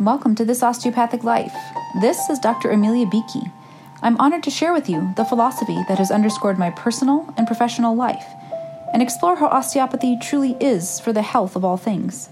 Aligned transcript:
Welcome 0.00 0.34
to 0.34 0.44
This 0.44 0.64
Osteopathic 0.64 1.22
Life. 1.22 1.54
This 2.00 2.28
is 2.28 2.40
Dr. 2.40 2.72
Amelia 2.72 3.06
Beakey. 3.06 3.52
I'm 4.02 4.16
honored 4.16 4.42
to 4.42 4.50
share 4.50 4.72
with 4.72 4.88
you 4.88 5.14
the 5.16 5.24
philosophy 5.24 5.84
that 5.86 5.98
has 5.98 6.10
underscored 6.10 6.58
my 6.58 6.70
personal 6.70 7.32
and 7.36 7.46
professional 7.46 7.94
life 7.94 8.26
and 8.92 9.00
explore 9.00 9.36
how 9.36 9.46
osteopathy 9.46 10.18
truly 10.20 10.56
is 10.58 10.98
for 10.98 11.12
the 11.12 11.22
health 11.22 11.54
of 11.54 11.64
all 11.64 11.76
things. 11.76 12.28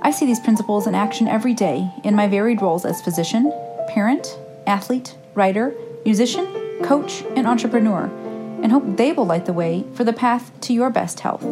I 0.00 0.12
see 0.12 0.26
these 0.26 0.38
principles 0.38 0.86
in 0.86 0.94
action 0.94 1.26
every 1.26 1.54
day 1.54 1.90
in 2.04 2.14
my 2.14 2.28
varied 2.28 2.62
roles 2.62 2.84
as 2.84 3.02
physician, 3.02 3.52
parent, 3.88 4.38
athlete, 4.64 5.16
writer, 5.34 5.74
musician, 6.04 6.46
coach, 6.84 7.24
and 7.34 7.48
entrepreneur, 7.48 8.04
and 8.62 8.70
hope 8.70 8.96
they 8.96 9.10
will 9.10 9.26
light 9.26 9.46
the 9.46 9.52
way 9.52 9.84
for 9.94 10.04
the 10.04 10.12
path 10.12 10.52
to 10.60 10.72
your 10.72 10.88
best 10.88 11.18
health. 11.18 11.42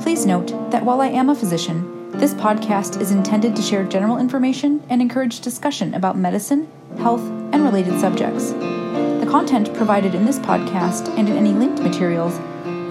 Please 0.00 0.24
note 0.24 0.70
that 0.70 0.84
while 0.84 1.00
I 1.00 1.08
am 1.08 1.28
a 1.28 1.34
physician, 1.34 1.91
this 2.22 2.34
podcast 2.34 3.00
is 3.00 3.10
intended 3.10 3.56
to 3.56 3.60
share 3.60 3.82
general 3.82 4.16
information 4.16 4.80
and 4.88 5.02
encourage 5.02 5.40
discussion 5.40 5.92
about 5.92 6.16
medicine, 6.16 6.70
health, 6.98 7.20
and 7.20 7.64
related 7.64 7.98
subjects. 7.98 8.52
The 8.52 9.26
content 9.28 9.74
provided 9.74 10.14
in 10.14 10.24
this 10.24 10.38
podcast 10.38 11.08
and 11.18 11.28
in 11.28 11.36
any 11.36 11.50
linked 11.50 11.82
materials 11.82 12.38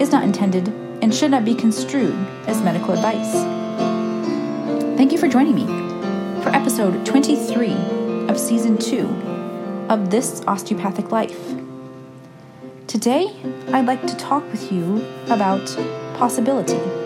is 0.02 0.12
not 0.12 0.22
intended 0.22 0.68
and 1.00 1.14
should 1.14 1.30
not 1.30 1.46
be 1.46 1.54
construed 1.54 2.14
as 2.46 2.60
medical 2.60 2.92
advice. 2.92 3.32
Thank 4.98 5.12
you 5.12 5.18
for 5.18 5.28
joining 5.28 5.54
me 5.54 5.64
for 6.42 6.50
episode 6.50 7.06
23 7.06 7.72
of 8.28 8.38
season 8.38 8.76
2 8.76 9.06
of 9.88 10.10
This 10.10 10.42
Osteopathic 10.46 11.10
Life. 11.10 11.54
Today, 12.86 13.34
I'd 13.68 13.86
like 13.86 14.06
to 14.06 14.16
talk 14.16 14.44
with 14.52 14.70
you 14.70 15.02
about 15.30 15.64
possibility. 16.18 17.01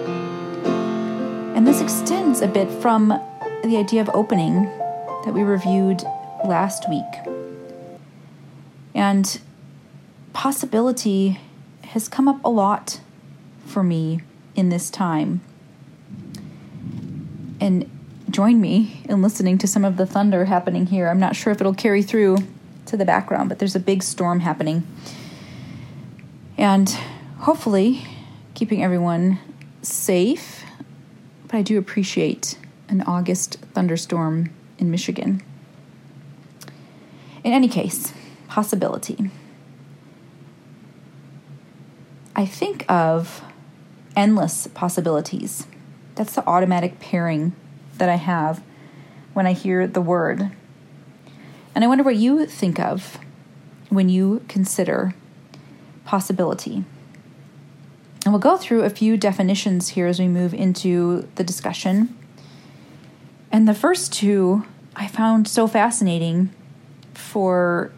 Extends 1.87 2.41
a 2.41 2.49
bit 2.49 2.69
from 2.69 3.11
the 3.63 3.77
idea 3.77 4.01
of 4.01 4.11
opening 4.13 4.65
that 5.25 5.33
we 5.33 5.45
reviewed 5.45 6.03
last 6.45 6.89
week. 6.89 7.05
And 8.93 9.41
possibility 10.33 11.39
has 11.85 12.09
come 12.09 12.27
up 12.27 12.45
a 12.45 12.49
lot 12.49 13.01
for 13.65 13.85
me 13.85 14.23
in 14.57 14.69
this 14.69 14.91
time. 14.91 15.43
And 17.61 17.89
join 18.31 18.61
me 18.61 19.03
in 19.05 19.23
listening 19.23 19.57
to 19.59 19.69
some 19.69 19.85
of 19.85 19.97
the 19.97 20.07
thunder 20.07 20.47
happening 20.47 20.87
here. 20.87 21.07
I'm 21.07 21.21
not 21.21 21.37
sure 21.37 21.53
if 21.53 21.61
it'll 21.61 21.73
carry 21.73 22.03
through 22.03 22.39
to 22.87 22.97
the 22.97 23.05
background, 23.05 23.49
but 23.49 23.61
there's 23.61 23.77
a 23.77 23.81
big 23.81 24.03
storm 24.03 24.41
happening. 24.41 24.85
And 26.59 26.91
hopefully, 27.39 28.05
keeping 28.55 28.83
everyone 28.83 29.39
safe. 29.83 30.66
But 31.57 31.61
I 31.61 31.63
do 31.63 31.79
appreciate 31.79 32.59
an 32.87 33.01
August 33.01 33.57
thunderstorm 33.73 34.51
in 34.77 34.91
Michigan. 34.91 35.43
In 37.43 37.55
any 37.55 37.67
case, 37.67 38.13
possibility. 38.47 39.31
I 42.35 42.45
think 42.45 42.85
of 42.93 43.43
endless 44.15 44.67
possibilities. 44.67 45.67
That's 46.15 46.35
the 46.35 46.47
automatic 46.47 47.01
pairing 47.01 47.57
that 47.97 48.11
I 48.11 48.17
have 48.17 48.63
when 49.33 49.47
I 49.47 49.55
hear 49.55 49.87
the 49.87 50.03
word. 50.03 50.51
And 51.75 51.83
I 51.83 51.87
wonder 51.87 52.05
what 52.05 52.17
you 52.17 52.45
think 52.45 52.79
of 52.79 53.19
when 53.89 54.11
you 54.11 54.45
consider 54.47 55.15
possibility. 56.05 56.85
And 58.27 58.33
we'll 58.33 58.41
go 58.41 58.57
through 58.57 58.83
a 58.83 58.91
few 58.91 59.17
definitions 59.17 59.91
here 59.91 60.09
as 60.09 60.19
we 60.19 60.27
move 60.27 60.53
into 60.53 61.29
the 61.37 61.45
discussion. 61.45 62.19
And 63.53 63.69
the 63.69 63.73
first 63.73 64.13
two 64.13 64.65
I 64.97 65.07
found 65.07 65.47
so 65.47 65.69
fascinating 65.69 66.51
for 67.15 67.93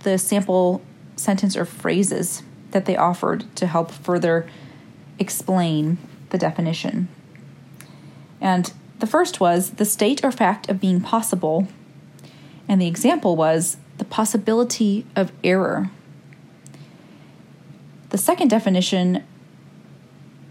the 0.00 0.18
sample 0.18 0.82
sentence 1.16 1.56
or 1.56 1.64
phrases 1.64 2.42
that 2.72 2.84
they 2.84 2.98
offered 2.98 3.46
to 3.56 3.66
help 3.66 3.90
further 3.90 4.46
explain 5.18 5.96
the 6.28 6.36
definition. 6.36 7.08
And 8.42 8.74
the 8.98 9.06
first 9.06 9.40
was 9.40 9.70
the 9.70 9.86
state 9.86 10.22
or 10.22 10.30
fact 10.30 10.68
of 10.68 10.82
being 10.82 11.00
possible, 11.00 11.66
and 12.68 12.78
the 12.78 12.88
example 12.88 13.36
was 13.36 13.78
the 13.96 14.04
possibility 14.04 15.06
of 15.16 15.32
error. 15.42 15.90
The 18.10 18.18
second 18.18 18.48
definition 18.48 19.24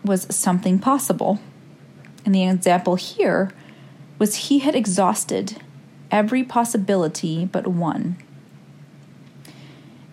was 0.04 0.34
something 0.34 0.80
possible, 0.80 1.40
and 2.26 2.34
the 2.34 2.48
example 2.48 2.96
here 2.96 3.52
was 4.20 4.36
he 4.36 4.60
had 4.60 4.76
exhausted 4.76 5.62
every 6.12 6.44
possibility 6.44 7.46
but 7.46 7.68
one. 7.68 8.18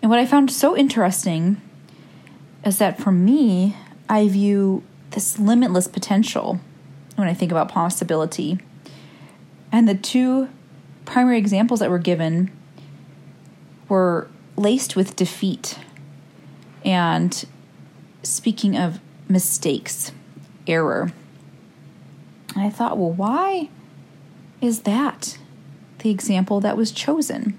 And 0.01 0.09
what 0.09 0.19
I 0.19 0.25
found 0.25 0.49
so 0.49 0.75
interesting 0.75 1.61
is 2.65 2.77
that 2.77 2.99
for 2.99 3.11
me, 3.11 3.75
I 4.07 4.27
view 4.27 4.83
this 5.11 5.39
limitless 5.39 5.87
potential 5.87 6.59
when 7.15 7.27
I 7.27 7.33
think 7.33 7.51
about 7.51 7.69
possibility. 7.69 8.59
And 9.71 9.87
the 9.87 9.95
two 9.95 10.49
primary 11.05 11.37
examples 11.37 11.79
that 11.79 11.89
were 11.89 11.99
given 11.99 12.51
were 13.87 14.27
laced 14.55 14.95
with 14.95 15.15
defeat. 15.15 15.77
And 16.85 17.45
speaking 18.23 18.77
of 18.77 18.99
mistakes, 19.29 20.11
error. 20.67 21.13
And 22.55 22.65
I 22.65 22.69
thought, 22.69 22.97
well, 22.97 23.11
why 23.11 23.69
is 24.59 24.81
that 24.81 25.37
the 25.99 26.09
example 26.09 26.59
that 26.59 26.75
was 26.75 26.91
chosen? 26.91 27.57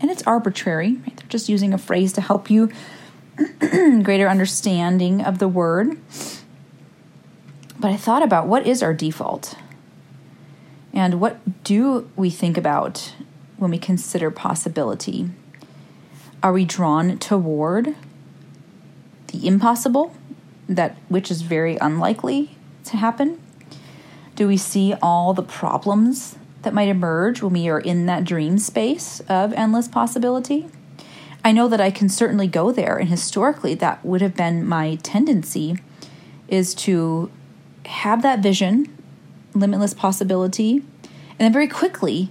And 0.00 0.10
it's 0.10 0.22
arbitrary, 0.24 0.94
right? 1.06 1.16
They're 1.16 1.28
just 1.28 1.48
using 1.48 1.72
a 1.72 1.78
phrase 1.78 2.12
to 2.14 2.20
help 2.20 2.50
you 2.50 2.70
greater 4.02 4.28
understanding 4.28 5.22
of 5.22 5.38
the 5.38 5.48
word. 5.48 5.98
But 7.78 7.90
I 7.90 7.96
thought 7.96 8.22
about 8.22 8.46
what 8.46 8.66
is 8.66 8.82
our 8.82 8.94
default? 8.94 9.56
And 10.92 11.20
what 11.20 11.64
do 11.64 12.08
we 12.16 12.30
think 12.30 12.56
about 12.56 13.14
when 13.56 13.70
we 13.70 13.78
consider 13.78 14.30
possibility? 14.30 15.30
Are 16.42 16.52
we 16.52 16.64
drawn 16.64 17.18
toward 17.18 17.94
the 19.28 19.46
impossible, 19.46 20.14
that 20.68 20.96
which 21.08 21.30
is 21.30 21.42
very 21.42 21.76
unlikely 21.76 22.56
to 22.84 22.96
happen? 22.96 23.40
Do 24.36 24.48
we 24.48 24.56
see 24.56 24.94
all 25.00 25.34
the 25.34 25.42
problems 25.42 26.36
that 26.62 26.74
might 26.74 26.88
emerge 26.88 27.42
when 27.42 27.52
we 27.52 27.68
are 27.68 27.78
in 27.78 28.06
that 28.06 28.24
dream 28.24 28.58
space 28.58 29.20
of 29.28 29.52
endless 29.52 29.88
possibility? 29.88 30.66
I 31.44 31.52
know 31.52 31.68
that 31.68 31.80
I 31.80 31.90
can 31.90 32.08
certainly 32.08 32.46
go 32.46 32.72
there, 32.72 32.96
and 32.96 33.08
historically, 33.08 33.74
that 33.74 34.04
would 34.04 34.22
have 34.22 34.34
been 34.34 34.66
my 34.66 34.96
tendency 35.02 35.78
is 36.48 36.74
to 36.74 37.30
have 37.84 38.22
that 38.22 38.40
vision, 38.40 38.88
limitless 39.54 39.92
possibility, 39.92 40.82
and 41.02 41.38
then 41.38 41.52
very 41.52 41.68
quickly 41.68 42.30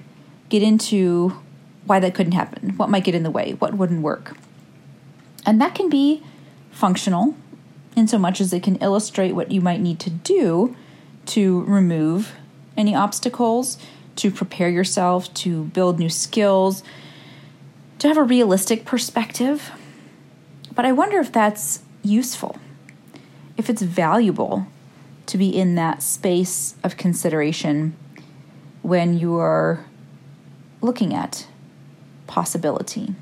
get 0.49 0.63
into 0.63 1.39
why 1.85 1.99
that 1.99 2.15
couldn't 2.15 2.33
happen, 2.33 2.75
what 2.77 2.89
might 2.89 3.03
get 3.03 3.13
in 3.13 3.23
the 3.23 3.31
way, 3.31 3.53
what 3.53 3.75
wouldn't 3.75 4.01
work. 4.01 4.35
And 5.45 5.61
that 5.61 5.75
can 5.75 5.89
be 5.89 6.23
functional 6.71 7.35
in 7.95 8.07
so 8.07 8.17
much 8.17 8.41
as 8.41 8.53
it 8.53 8.63
can 8.63 8.75
illustrate 8.77 9.33
what 9.33 9.51
you 9.51 9.61
might 9.61 9.79
need 9.79 9.99
to 9.99 10.09
do 10.09 10.75
to 11.27 11.63
remove 11.63 12.33
any 12.75 12.95
obstacles, 12.95 13.77
to 14.15 14.31
prepare 14.31 14.69
yourself, 14.69 15.33
to 15.33 15.65
build 15.65 15.99
new 15.99 16.09
skills, 16.09 16.83
to 17.99 18.07
have 18.07 18.17
a 18.17 18.23
realistic 18.23 18.85
perspective. 18.85 19.71
But 20.75 20.85
I 20.85 20.91
wonder 20.91 21.19
if 21.19 21.31
that's 21.31 21.83
useful, 22.03 22.57
if 23.57 23.69
it's 23.69 23.81
valuable 23.81 24.67
to 25.27 25.37
be 25.37 25.49
in 25.49 25.75
that 25.75 26.03
space 26.03 26.75
of 26.83 26.97
consideration 26.97 27.95
when 28.81 29.17
you 29.17 29.37
are 29.37 29.85
looking 30.81 31.13
at 31.13 31.47
possibility. 32.27 33.15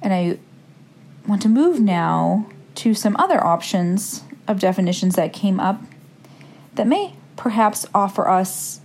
And 0.00 0.14
I 0.14 0.38
want 1.26 1.42
to 1.42 1.48
move 1.48 1.80
now 1.80 2.46
to 2.76 2.94
some 2.94 3.16
other 3.18 3.42
options 3.44 4.24
of 4.48 4.58
definitions 4.58 5.14
that 5.14 5.32
came 5.32 5.60
up 5.60 5.82
that 6.74 6.86
may 6.86 7.14
perhaps 7.36 7.86
offer 7.94 8.28
us 8.28 8.80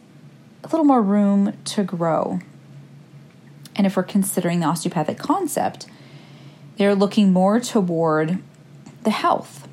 a 0.63 0.67
little 0.67 0.85
more 0.85 1.01
room 1.01 1.57
to 1.63 1.83
grow. 1.83 2.39
And 3.75 3.85
if 3.85 3.95
we're 3.95 4.03
considering 4.03 4.59
the 4.59 4.65
osteopathic 4.65 5.17
concept, 5.17 5.87
they're 6.77 6.95
looking 6.95 7.31
more 7.31 7.59
toward 7.59 8.41
the 9.03 9.09
health 9.09 9.67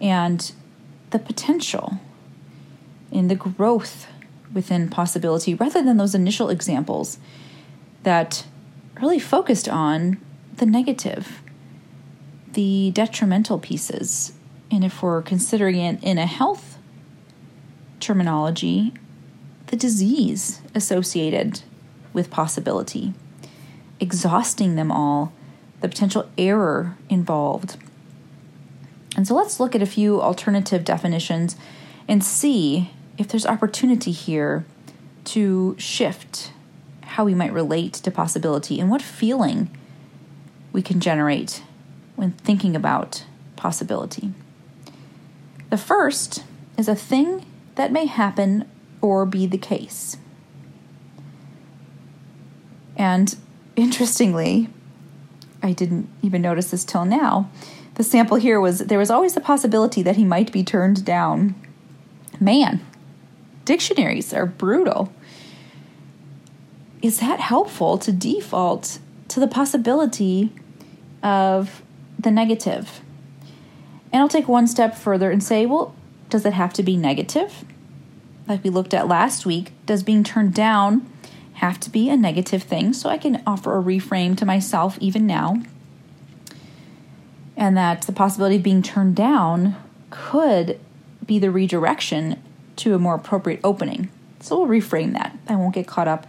and 0.00 0.52
the 1.10 1.18
potential 1.18 1.98
in 3.10 3.28
the 3.28 3.34
growth 3.34 4.06
within 4.52 4.88
possibility 4.88 5.54
rather 5.54 5.82
than 5.82 5.96
those 5.96 6.14
initial 6.14 6.48
examples 6.48 7.18
that 8.02 8.46
really 9.00 9.18
focused 9.18 9.68
on 9.68 10.20
the 10.56 10.66
negative, 10.66 11.42
the 12.52 12.90
detrimental 12.92 13.58
pieces. 13.58 14.32
And 14.70 14.84
if 14.84 15.02
we're 15.02 15.22
considering 15.22 15.76
it 15.76 16.02
in 16.02 16.18
a 16.18 16.26
health 16.26 16.78
terminology, 17.98 18.92
the 19.66 19.76
disease 19.76 20.60
associated 20.74 21.62
with 22.12 22.30
possibility, 22.30 23.14
exhausting 24.00 24.76
them 24.76 24.90
all, 24.90 25.32
the 25.80 25.88
potential 25.88 26.28
error 26.36 26.96
involved. 27.08 27.76
And 29.16 29.26
so 29.26 29.34
let's 29.34 29.60
look 29.60 29.74
at 29.74 29.82
a 29.82 29.86
few 29.86 30.20
alternative 30.20 30.84
definitions 30.84 31.56
and 32.08 32.24
see 32.24 32.90
if 33.18 33.28
there's 33.28 33.46
opportunity 33.46 34.12
here 34.12 34.64
to 35.24 35.76
shift 35.78 36.52
how 37.02 37.24
we 37.24 37.34
might 37.34 37.52
relate 37.52 37.92
to 37.92 38.10
possibility 38.10 38.80
and 38.80 38.90
what 38.90 39.02
feeling 39.02 39.70
we 40.72 40.82
can 40.82 41.00
generate 41.00 41.62
when 42.20 42.32
thinking 42.32 42.76
about 42.76 43.24
possibility. 43.56 44.30
The 45.70 45.78
first 45.78 46.44
is 46.76 46.86
a 46.86 46.94
thing 46.94 47.46
that 47.76 47.92
may 47.92 48.04
happen 48.04 48.68
or 49.00 49.24
be 49.24 49.46
the 49.46 49.56
case. 49.56 50.18
And 52.94 53.34
interestingly, 53.76 54.68
I 55.62 55.72
didn't 55.72 56.10
even 56.20 56.42
notice 56.42 56.70
this 56.70 56.84
till 56.84 57.06
now. 57.06 57.48
The 57.94 58.04
sample 58.04 58.36
here 58.36 58.60
was 58.60 58.80
there 58.80 58.98
was 58.98 59.10
always 59.10 59.32
the 59.32 59.40
possibility 59.40 60.02
that 60.02 60.16
he 60.16 60.24
might 60.24 60.52
be 60.52 60.62
turned 60.62 61.06
down. 61.06 61.54
Man, 62.38 62.84
dictionaries 63.64 64.34
are 64.34 64.44
brutal. 64.44 65.10
Is 67.00 67.20
that 67.20 67.40
helpful 67.40 67.96
to 67.96 68.12
default 68.12 68.98
to 69.28 69.40
the 69.40 69.48
possibility 69.48 70.52
of 71.22 71.82
the 72.22 72.30
negative? 72.30 73.00
And 74.12 74.20
I'll 74.20 74.28
take 74.28 74.48
one 74.48 74.66
step 74.66 74.96
further 74.96 75.30
and 75.30 75.42
say, 75.42 75.66
well, 75.66 75.94
does 76.28 76.44
it 76.44 76.52
have 76.52 76.72
to 76.74 76.82
be 76.82 76.96
negative? 76.96 77.64
Like 78.48 78.64
we 78.64 78.70
looked 78.70 78.94
at 78.94 79.08
last 79.08 79.46
week, 79.46 79.72
does 79.86 80.02
being 80.02 80.24
turned 80.24 80.54
down 80.54 81.10
have 81.54 81.78
to 81.80 81.90
be 81.90 82.08
a 82.08 82.16
negative 82.16 82.62
thing? 82.62 82.92
So 82.92 83.08
I 83.08 83.18
can 83.18 83.42
offer 83.46 83.78
a 83.78 83.82
reframe 83.82 84.36
to 84.38 84.46
myself 84.46 84.98
even 85.00 85.26
now. 85.26 85.62
And 87.56 87.76
that 87.76 88.02
the 88.02 88.12
possibility 88.12 88.56
of 88.56 88.62
being 88.62 88.82
turned 88.82 89.14
down 89.14 89.76
could 90.10 90.80
be 91.24 91.38
the 91.38 91.50
redirection 91.50 92.42
to 92.76 92.94
a 92.94 92.98
more 92.98 93.14
appropriate 93.14 93.60
opening. 93.62 94.10
So 94.40 94.58
we'll 94.58 94.80
reframe 94.80 95.12
that. 95.12 95.36
I 95.46 95.56
won't 95.56 95.74
get 95.74 95.86
caught 95.86 96.08
up 96.08 96.26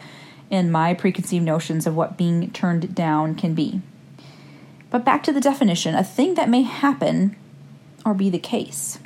in 0.50 0.70
my 0.70 0.94
preconceived 0.94 1.46
notions 1.46 1.88
of 1.88 1.96
what 1.96 2.18
being 2.18 2.52
turned 2.52 2.94
down 2.94 3.36
can 3.36 3.54
be. 3.54 3.82
But 4.92 5.06
back 5.06 5.24
to 5.24 5.32
the 5.32 5.42
definition 5.42 5.96
a 5.96 6.04
thing 6.04 6.36
that 6.36 6.50
may 6.50 6.62
happen 6.62 7.36
or 8.06 8.14
be 8.14 8.30
the 8.30 8.38
case. 8.38 9.00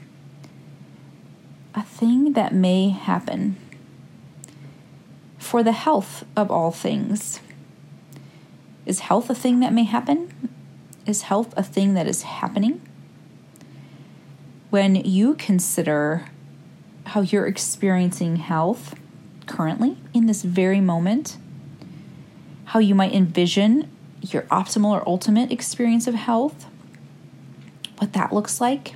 A 1.74 1.84
thing 1.84 2.34
that 2.34 2.54
may 2.54 2.90
happen 2.90 3.56
for 5.38 5.62
the 5.64 5.72
health 5.72 6.26
of 6.36 6.50
all 6.50 6.72
things. 6.72 7.40
Is 8.86 9.02
health 9.02 9.30
a 9.30 9.36
thing 9.36 9.60
that 9.62 9.74
may 9.74 9.84
happen? 9.84 10.50
Is 11.06 11.24
health 11.24 11.54
a 11.56 11.64
thing 11.64 11.94
that 11.94 12.08
is 12.08 12.24
happening? 12.24 12.82
When 14.72 14.96
you 14.96 15.36
consider 15.36 16.26
how 17.08 17.22
you're 17.22 17.46
experiencing 17.46 18.38
health 18.38 18.96
currently 19.46 19.98
in 20.14 20.26
this 20.26 20.42
very 20.42 20.82
moment, 20.82 21.38
how 22.66 22.80
you 22.80 22.96
might 22.96 23.14
envision 23.14 23.90
your 24.34 24.44
optimal 24.44 24.92
or 24.92 25.08
ultimate 25.08 25.52
experience 25.52 26.08
of 26.08 26.16
health, 26.16 26.66
what 27.98 28.14
that 28.14 28.34
looks 28.34 28.60
like, 28.60 28.96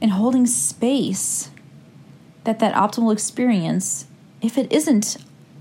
and 0.00 0.12
holding 0.12 0.46
space 0.46 1.50
that 2.44 2.58
that 2.58 2.74
optimal 2.74 3.12
experience, 3.12 4.06
if 4.40 4.56
it 4.56 4.72
isn't 4.72 5.16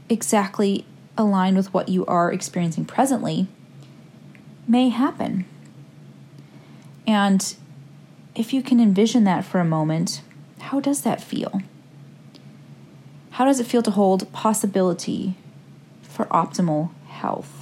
exactly 0.10 0.86
aligned 1.18 1.58
with 1.58 1.74
what 1.74 1.90
you 1.90 2.06
are 2.06 2.32
experiencing 2.32 2.86
presently, 2.86 3.48
may 4.68 4.90
happen. 4.90 5.46
And 7.06 7.56
if 8.36 8.54
you 8.54 8.62
can 8.62 8.80
envision 8.80 9.24
that 9.26 9.44
for 9.44 9.60
a 9.60 9.66
moment, 9.66 10.22
how 10.60 10.80
does 10.80 11.02
that 11.02 11.22
feel? 11.22 11.62
How 13.32 13.46
does 13.46 13.60
it 13.60 13.68
feel 13.68 13.82
to 13.84 13.92
hold 13.92 14.32
possibility 14.32 15.36
for 16.02 16.26
optimal 16.26 16.92
health? 17.08 17.59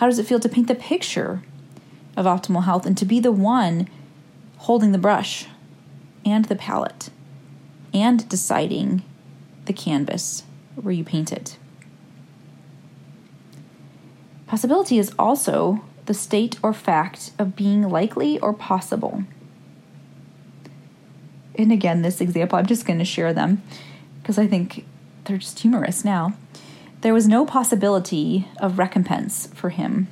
How 0.00 0.06
does 0.06 0.18
it 0.18 0.24
feel 0.24 0.40
to 0.40 0.48
paint 0.48 0.66
the 0.66 0.74
picture 0.74 1.42
of 2.16 2.24
optimal 2.24 2.64
health 2.64 2.86
and 2.86 2.96
to 2.96 3.04
be 3.04 3.20
the 3.20 3.30
one 3.30 3.86
holding 4.56 4.92
the 4.92 4.98
brush 4.98 5.46
and 6.24 6.46
the 6.46 6.56
palette 6.56 7.10
and 7.92 8.26
deciding 8.26 9.02
the 9.66 9.74
canvas 9.74 10.44
where 10.74 10.94
you 10.94 11.04
paint 11.04 11.30
it? 11.30 11.58
Possibility 14.46 14.98
is 14.98 15.12
also 15.18 15.84
the 16.06 16.14
state 16.14 16.58
or 16.62 16.72
fact 16.72 17.32
of 17.38 17.54
being 17.54 17.86
likely 17.86 18.38
or 18.38 18.54
possible. 18.54 19.24
And 21.56 21.70
again, 21.70 22.00
this 22.00 22.22
example, 22.22 22.58
I'm 22.58 22.64
just 22.64 22.86
going 22.86 23.00
to 23.00 23.04
share 23.04 23.34
them 23.34 23.62
because 24.22 24.38
I 24.38 24.46
think 24.46 24.86
they're 25.26 25.36
just 25.36 25.58
humorous 25.58 26.06
now. 26.06 26.32
There 27.02 27.14
was 27.14 27.26
no 27.26 27.46
possibility 27.46 28.48
of 28.58 28.78
recompense 28.78 29.48
for 29.54 29.70
him, 29.70 30.08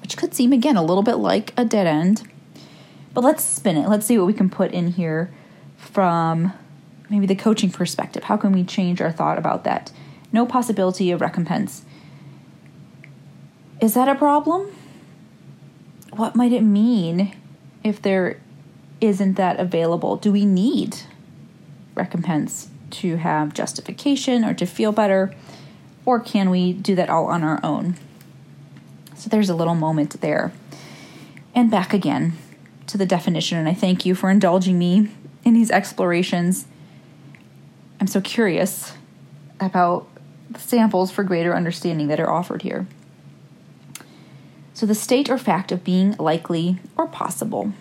which 0.00 0.16
could 0.16 0.32
seem 0.32 0.52
again 0.52 0.76
a 0.76 0.84
little 0.84 1.02
bit 1.02 1.16
like 1.16 1.52
a 1.56 1.64
dead 1.64 1.86
end. 1.86 2.22
But 3.12 3.24
let's 3.24 3.42
spin 3.42 3.76
it. 3.76 3.88
Let's 3.88 4.06
see 4.06 4.16
what 4.16 4.26
we 4.28 4.32
can 4.32 4.50
put 4.50 4.70
in 4.70 4.92
here 4.92 5.32
from 5.76 6.52
maybe 7.10 7.26
the 7.26 7.34
coaching 7.34 7.70
perspective. 7.70 8.24
How 8.24 8.36
can 8.36 8.52
we 8.52 8.62
change 8.62 9.00
our 9.00 9.10
thought 9.10 9.38
about 9.38 9.64
that? 9.64 9.90
No 10.32 10.46
possibility 10.46 11.10
of 11.10 11.20
recompense. 11.20 11.84
Is 13.80 13.94
that 13.94 14.08
a 14.08 14.14
problem? 14.14 14.70
What 16.10 16.36
might 16.36 16.52
it 16.52 16.62
mean 16.62 17.34
if 17.82 18.00
there 18.00 18.40
isn't 19.00 19.34
that 19.34 19.58
available? 19.58 20.16
Do 20.16 20.30
we 20.30 20.44
need 20.44 20.98
recompense 21.94 22.68
to 22.90 23.16
have 23.16 23.54
justification 23.54 24.44
or 24.44 24.54
to 24.54 24.66
feel 24.66 24.92
better? 24.92 25.34
Or 26.04 26.20
can 26.20 26.50
we 26.50 26.72
do 26.72 26.94
that 26.94 27.10
all 27.10 27.26
on 27.26 27.42
our 27.42 27.60
own? 27.62 27.96
So 29.14 29.28
there's 29.28 29.50
a 29.50 29.54
little 29.54 29.74
moment 29.74 30.20
there. 30.20 30.52
And 31.54 31.70
back 31.70 31.92
again 31.92 32.34
to 32.86 32.96
the 32.96 33.06
definition, 33.06 33.58
and 33.58 33.68
I 33.68 33.74
thank 33.74 34.06
you 34.06 34.14
for 34.14 34.30
indulging 34.30 34.78
me 34.78 35.08
in 35.44 35.54
these 35.54 35.70
explorations. 35.70 36.66
I'm 38.00 38.06
so 38.06 38.20
curious 38.20 38.94
about 39.60 40.06
the 40.50 40.60
samples 40.60 41.10
for 41.10 41.24
greater 41.24 41.54
understanding 41.54 42.08
that 42.08 42.20
are 42.20 42.30
offered 42.30 42.62
here. 42.62 42.86
So, 44.72 44.86
the 44.86 44.94
state 44.94 45.28
or 45.28 45.38
fact 45.38 45.72
of 45.72 45.82
being 45.82 46.12
likely 46.18 46.78
or 46.96 47.08
possible. 47.08 47.72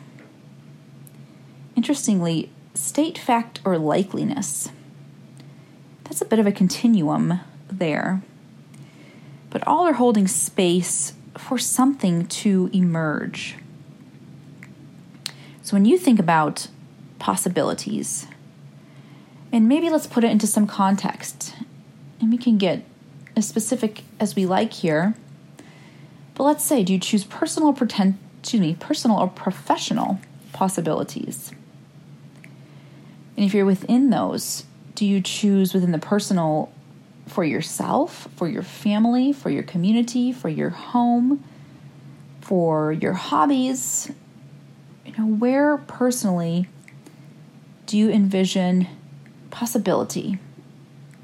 Interestingly, 1.75 2.49
state, 2.73 3.19
fact, 3.19 3.59
or 3.63 3.75
likeliness. 3.75 4.71
That's 6.07 6.21
a 6.21 6.25
bit 6.25 6.39
of 6.39 6.47
a 6.47 6.53
continuum 6.53 7.41
there. 7.69 8.21
But 9.49 9.67
all 9.67 9.85
are 9.85 9.93
holding 9.93 10.27
space 10.27 11.13
for 11.37 11.57
something 11.57 12.27
to 12.27 12.69
emerge. 12.71 13.55
So 15.61 15.73
when 15.73 15.83
you 15.83 15.97
think 15.97 16.17
about 16.17 16.69
possibilities, 17.19 18.25
and 19.51 19.67
maybe 19.67 19.89
let's 19.89 20.07
put 20.07 20.23
it 20.23 20.31
into 20.31 20.47
some 20.47 20.65
context, 20.65 21.55
and 22.21 22.31
we 22.31 22.37
can 22.37 22.57
get 22.57 22.85
as 23.35 23.47
specific 23.47 24.03
as 24.19 24.33
we 24.33 24.45
like 24.45 24.71
here. 24.71 25.13
But 26.35 26.43
let's 26.43 26.63
say, 26.63 26.83
do 26.83 26.93
you 26.93 26.99
choose 26.99 27.25
personal 27.25 27.73
pretend, 27.73 28.17
excuse 28.39 28.61
me, 28.61 28.75
personal 28.79 29.17
or 29.17 29.27
professional 29.27 30.19
possibilities? 30.53 31.51
And 33.35 33.45
if 33.45 33.53
you're 33.53 33.65
within 33.65 34.09
those, 34.09 34.63
do 34.97 35.05
you 35.05 35.21
choose 35.21 35.75
within 35.75 35.91
the 35.91 35.99
personal 35.99 36.73
for 37.27 37.43
yourself, 37.43 38.27
for 38.35 38.47
your 38.47 38.63
family, 38.63 39.31
for 39.31 39.51
your 39.51 39.61
community, 39.61 40.31
for 40.31 40.49
your 40.49 40.71
home, 40.71 41.43
for 42.41 42.91
your 42.91 43.13
hobbies? 43.13 44.11
You 45.05 45.13
know, 45.15 45.27
where 45.27 45.77
personally 45.77 46.67
do 47.85 47.95
you 47.95 48.09
envision 48.09 48.87
possibility 49.51 50.39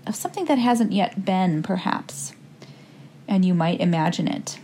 of 0.06 0.16
something 0.16 0.46
that 0.46 0.60
hasn't 0.60 0.92
yet 0.92 1.26
been, 1.26 1.64
perhaps, 1.64 2.34
and 3.28 3.44
you 3.44 3.56
might 3.56 3.82
imagine 3.82 4.28
it? 4.28 4.60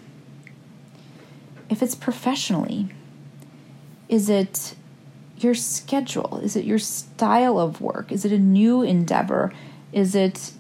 If 1.68 1.82
it's 1.82 1.96
professionally, 1.96 2.90
is 4.08 4.30
it 4.30 4.76
your 5.44 5.56
schedule? 5.56 6.40
Is 6.44 6.56
it 6.56 6.66
your 6.66 6.80
style 6.80 7.60
of 7.60 7.82
work? 7.82 8.12
Is 8.12 8.26
it 8.26 8.32
a 8.32 8.40
new 8.40 8.82
endeavor? 8.82 9.54
Is 9.92 10.16
it 10.16 10.52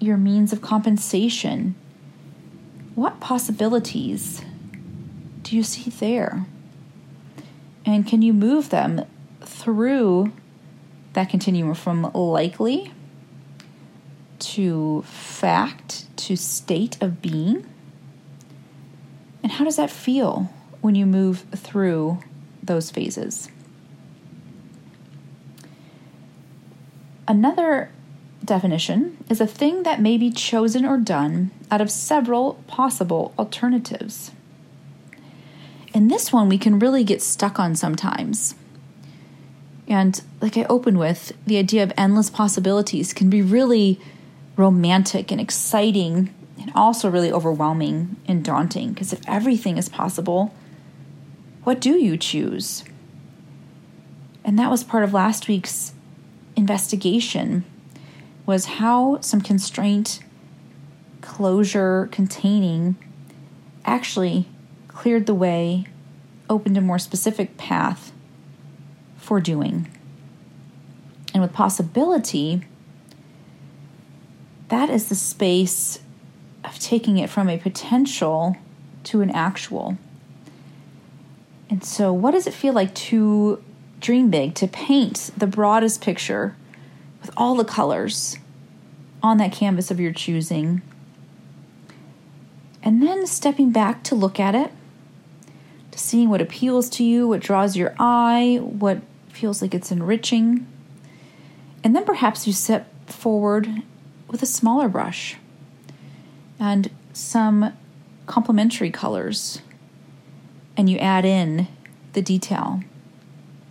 your 0.00 0.16
means 0.16 0.52
of 0.52 0.60
compensation? 0.60 1.74
What 2.94 3.20
possibilities 3.20 4.42
do 5.42 5.56
you 5.56 5.62
see 5.62 5.90
there? 5.90 6.46
And 7.86 8.06
can 8.06 8.22
you 8.22 8.32
move 8.32 8.70
them 8.70 9.04
through 9.40 10.32
that 11.14 11.28
continuum 11.28 11.74
from 11.74 12.10
likely 12.12 12.92
to 14.38 15.02
fact 15.02 16.04
to 16.16 16.36
state 16.36 17.00
of 17.02 17.20
being. 17.20 17.66
And 19.42 19.52
how 19.52 19.64
does 19.64 19.76
that 19.76 19.90
feel 19.90 20.50
when 20.80 20.94
you 20.94 21.06
move 21.06 21.44
through 21.54 22.18
those 22.62 22.90
phases? 22.90 23.50
Another 27.28 27.90
definition 28.42 29.22
is 29.28 29.38
a 29.38 29.46
thing 29.46 29.82
that 29.82 30.00
may 30.00 30.16
be 30.16 30.30
chosen 30.30 30.86
or 30.86 30.96
done 30.96 31.50
out 31.70 31.82
of 31.82 31.90
several 31.90 32.54
possible 32.66 33.34
alternatives. 33.38 34.30
And 35.92 36.10
this 36.10 36.32
one 36.32 36.48
we 36.48 36.56
can 36.56 36.78
really 36.78 37.04
get 37.04 37.20
stuck 37.20 37.58
on 37.58 37.76
sometimes. 37.76 38.54
And 39.86 40.22
like 40.40 40.56
I 40.56 40.64
opened 40.64 40.98
with, 40.98 41.32
the 41.46 41.58
idea 41.58 41.82
of 41.82 41.92
endless 41.98 42.30
possibilities 42.30 43.12
can 43.12 43.28
be 43.28 43.42
really 43.42 44.00
romantic 44.56 45.30
and 45.30 45.40
exciting 45.40 46.34
and 46.58 46.72
also 46.74 47.10
really 47.10 47.30
overwhelming 47.30 48.16
and 48.26 48.42
daunting 48.42 48.94
because 48.94 49.12
if 49.12 49.20
everything 49.28 49.76
is 49.76 49.90
possible, 49.90 50.54
what 51.64 51.78
do 51.78 51.92
you 51.98 52.16
choose? 52.16 52.84
And 54.44 54.58
that 54.58 54.70
was 54.70 54.82
part 54.82 55.04
of 55.04 55.12
last 55.12 55.46
week's 55.46 55.92
investigation 56.58 57.64
was 58.44 58.64
how 58.66 59.20
some 59.20 59.40
constraint 59.40 60.18
closure 61.20 62.08
containing 62.10 62.96
actually 63.84 64.46
cleared 64.88 65.26
the 65.26 65.34
way, 65.34 65.86
opened 66.50 66.76
a 66.76 66.80
more 66.80 66.98
specific 66.98 67.56
path 67.56 68.12
for 69.16 69.40
doing. 69.40 69.86
And 71.32 71.42
with 71.42 71.52
possibility, 71.52 72.62
that 74.68 74.90
is 74.90 75.08
the 75.08 75.14
space 75.14 76.00
of 76.64 76.80
taking 76.80 77.18
it 77.18 77.30
from 77.30 77.48
a 77.48 77.58
potential 77.58 78.56
to 79.04 79.20
an 79.20 79.30
actual. 79.30 79.96
And 81.70 81.84
so, 81.84 82.12
what 82.12 82.32
does 82.32 82.48
it 82.48 82.54
feel 82.54 82.72
like 82.72 82.94
to 82.94 83.62
dream 84.00 84.30
big, 84.30 84.54
to 84.56 84.68
paint 84.68 85.30
the 85.36 85.46
broadest 85.46 86.00
picture 86.00 86.56
with 87.20 87.30
all 87.36 87.54
the 87.56 87.64
colors 87.64 88.36
on 89.22 89.38
that 89.38 89.52
canvas 89.52 89.90
of 89.90 89.98
your 89.98 90.12
choosing? 90.12 90.82
And 92.82 93.02
then 93.02 93.26
stepping 93.26 93.70
back 93.70 94.02
to 94.04 94.14
look 94.14 94.38
at 94.38 94.54
it, 94.54 94.70
to 95.90 95.98
seeing 95.98 96.28
what 96.28 96.40
appeals 96.40 96.88
to 96.90 97.04
you, 97.04 97.28
what 97.28 97.40
draws 97.40 97.76
your 97.76 97.94
eye, 97.98 98.58
what 98.62 99.00
feels 99.28 99.60
like 99.60 99.74
it's 99.74 99.90
enriching. 99.90 100.66
And 101.82 101.94
then 101.94 102.04
perhaps 102.04 102.46
you 102.46 102.52
step 102.52 102.88
forward 103.10 103.68
with 104.28 104.42
a 104.42 104.46
smaller 104.46 104.88
brush 104.88 105.36
and 106.58 106.90
some 107.12 107.72
complementary 108.26 108.90
colors, 108.90 109.62
and 110.76 110.88
you 110.88 110.98
add 110.98 111.24
in 111.24 111.66
the 112.12 112.22
detail. 112.22 112.82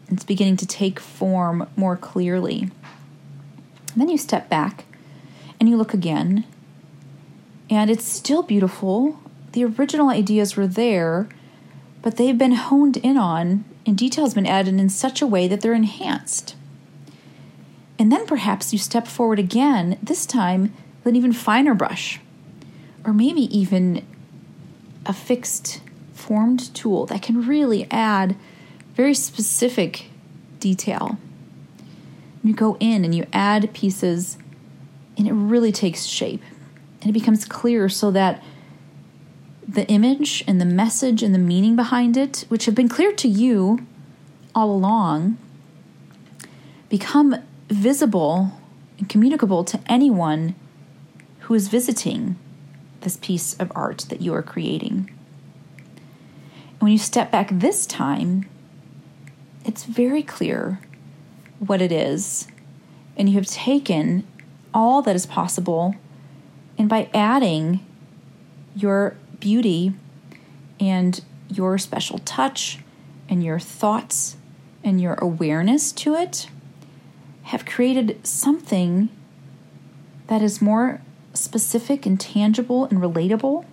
It's 0.10 0.24
beginning 0.24 0.58
to 0.58 0.66
take 0.66 1.00
form 1.00 1.68
more 1.76 1.98
clearly. 1.98 2.70
And 3.92 4.02
then 4.02 4.10
you 4.10 4.18
step 4.18 4.50
back 4.50 4.86
and 5.60 5.68
you 5.68 5.76
look 5.76 5.94
again, 5.94 6.46
and 7.70 7.90
it's 7.90 8.06
still 8.06 8.44
beautiful. 8.44 9.20
The 9.54 9.66
original 9.66 10.10
ideas 10.10 10.56
were 10.56 10.68
there, 10.68 11.28
but 12.02 12.18
they've 12.18 12.38
been 12.38 12.54
honed 12.54 12.98
in 12.98 13.18
on, 13.18 13.66
and 13.86 13.98
detail 13.98 14.24
has 14.24 14.34
been 14.34 14.46
added 14.46 14.80
in 14.80 14.90
such 14.90 15.22
a 15.22 15.28
way 15.28 15.48
that 15.48 15.62
they're 15.62 15.74
enhanced. 15.74 16.56
And 18.00 18.12
then 18.12 18.26
perhaps 18.28 18.72
you 18.72 18.80
step 18.80 19.08
forward 19.08 19.40
again, 19.40 19.98
this 20.02 20.26
time 20.26 20.74
with 21.04 21.12
an 21.12 21.16
even 21.16 21.34
finer 21.34 21.74
brush, 21.74 22.20
or 23.04 23.14
maybe 23.14 23.42
even 23.58 24.06
a 25.06 25.14
fixed 25.14 25.82
formed 26.14 26.74
tool 26.76 27.06
that 27.08 27.22
can 27.22 27.48
really 27.48 27.88
add 27.90 28.36
very 28.98 29.14
specific 29.14 30.08
detail. 30.60 31.20
You 32.44 32.54
go 32.54 32.78
in 32.80 33.06
and 33.06 33.14
you 33.14 33.28
add 33.32 33.72
pieces, 33.74 34.40
and 35.16 35.28
it 35.28 35.34
really 35.34 35.72
takes 35.72 36.06
shape. 36.06 36.42
And 37.02 37.10
it 37.12 37.14
becomes 37.14 37.46
clear 37.46 37.90
so 37.90 38.10
that 38.10 38.44
the 39.68 39.88
image 39.88 40.44
and 40.48 40.60
the 40.60 40.66
message 40.66 41.22
and 41.22 41.34
the 41.34 41.40
meaning 41.40 41.76
behind 41.76 42.18
it, 42.18 42.46
which 42.48 42.66
have 42.66 42.74
been 42.74 42.90
clear 42.90 43.12
to 43.12 43.28
you 43.28 43.86
all 44.56 44.72
along, 44.72 45.38
become 46.90 47.36
visible 47.70 48.54
and 48.98 49.08
communicable 49.08 49.64
to 49.64 49.80
anyone 49.86 50.56
who 51.42 51.54
is 51.54 51.68
visiting 51.68 52.36
this 53.02 53.18
piece 53.18 53.54
of 53.60 53.72
art 53.76 54.08
that 54.10 54.22
you 54.22 54.34
are 54.34 54.42
creating. 54.42 55.12
And 55.86 56.82
when 56.82 56.92
you 56.92 56.98
step 56.98 57.30
back 57.30 57.50
this 57.52 57.86
time, 57.86 58.50
it's 59.68 59.84
very 59.84 60.24
clear 60.24 60.80
what 61.60 61.82
it 61.82 61.92
is, 61.92 62.48
and 63.16 63.30
you 63.30 63.36
have 63.36 63.46
taken 63.48 64.26
all 64.74 65.02
that 65.02 65.16
is 65.16 65.26
possible, 65.26 65.96
and 66.78 66.88
by 66.88 67.10
adding 67.14 67.86
your 68.76 69.16
beauty 69.40 69.94
and 70.80 71.24
your 71.50 71.78
special 71.78 72.20
touch 72.20 72.80
and 73.28 73.44
your 73.44 73.60
thoughts 73.60 74.38
and 74.84 75.02
your 75.02 75.16
awareness 75.16 75.92
to 75.92 76.14
it 76.14 76.50
have 77.44 77.66
created 77.66 78.26
something 78.26 79.10
that 80.28 80.42
is 80.42 80.62
more 80.62 81.02
specific 81.34 82.06
and 82.06 82.20
tangible 82.20 82.86
and 82.86 83.00
relatable. 83.00 83.66